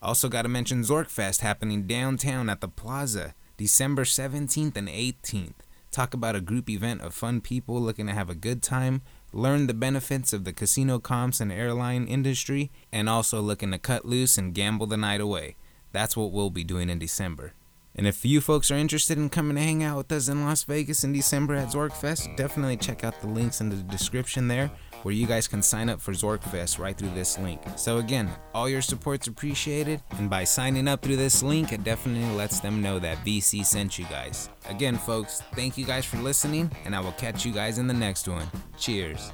[0.00, 5.52] Also, got to mention Zorkfest happening downtown at the Plaza, December 17th and 18th.
[5.90, 9.02] Talk about a group event of fun people looking to have a good time,
[9.34, 14.06] learn the benefits of the casino comps and airline industry, and also looking to cut
[14.06, 15.56] loose and gamble the night away.
[15.92, 17.54] That's what we'll be doing in December.
[17.94, 20.64] And if you folks are interested in coming to hang out with us in Las
[20.64, 24.70] Vegas in December at Zorkfest, definitely check out the links in the description there
[25.02, 27.60] where you guys can sign up for Zorkfest right through this link.
[27.76, 32.34] So again, all your support's appreciated, and by signing up through this link, it definitely
[32.36, 34.48] lets them know that VC sent you guys.
[34.68, 37.94] Again, folks, thank you guys for listening, and I will catch you guys in the
[37.94, 38.46] next one.
[38.78, 39.32] Cheers.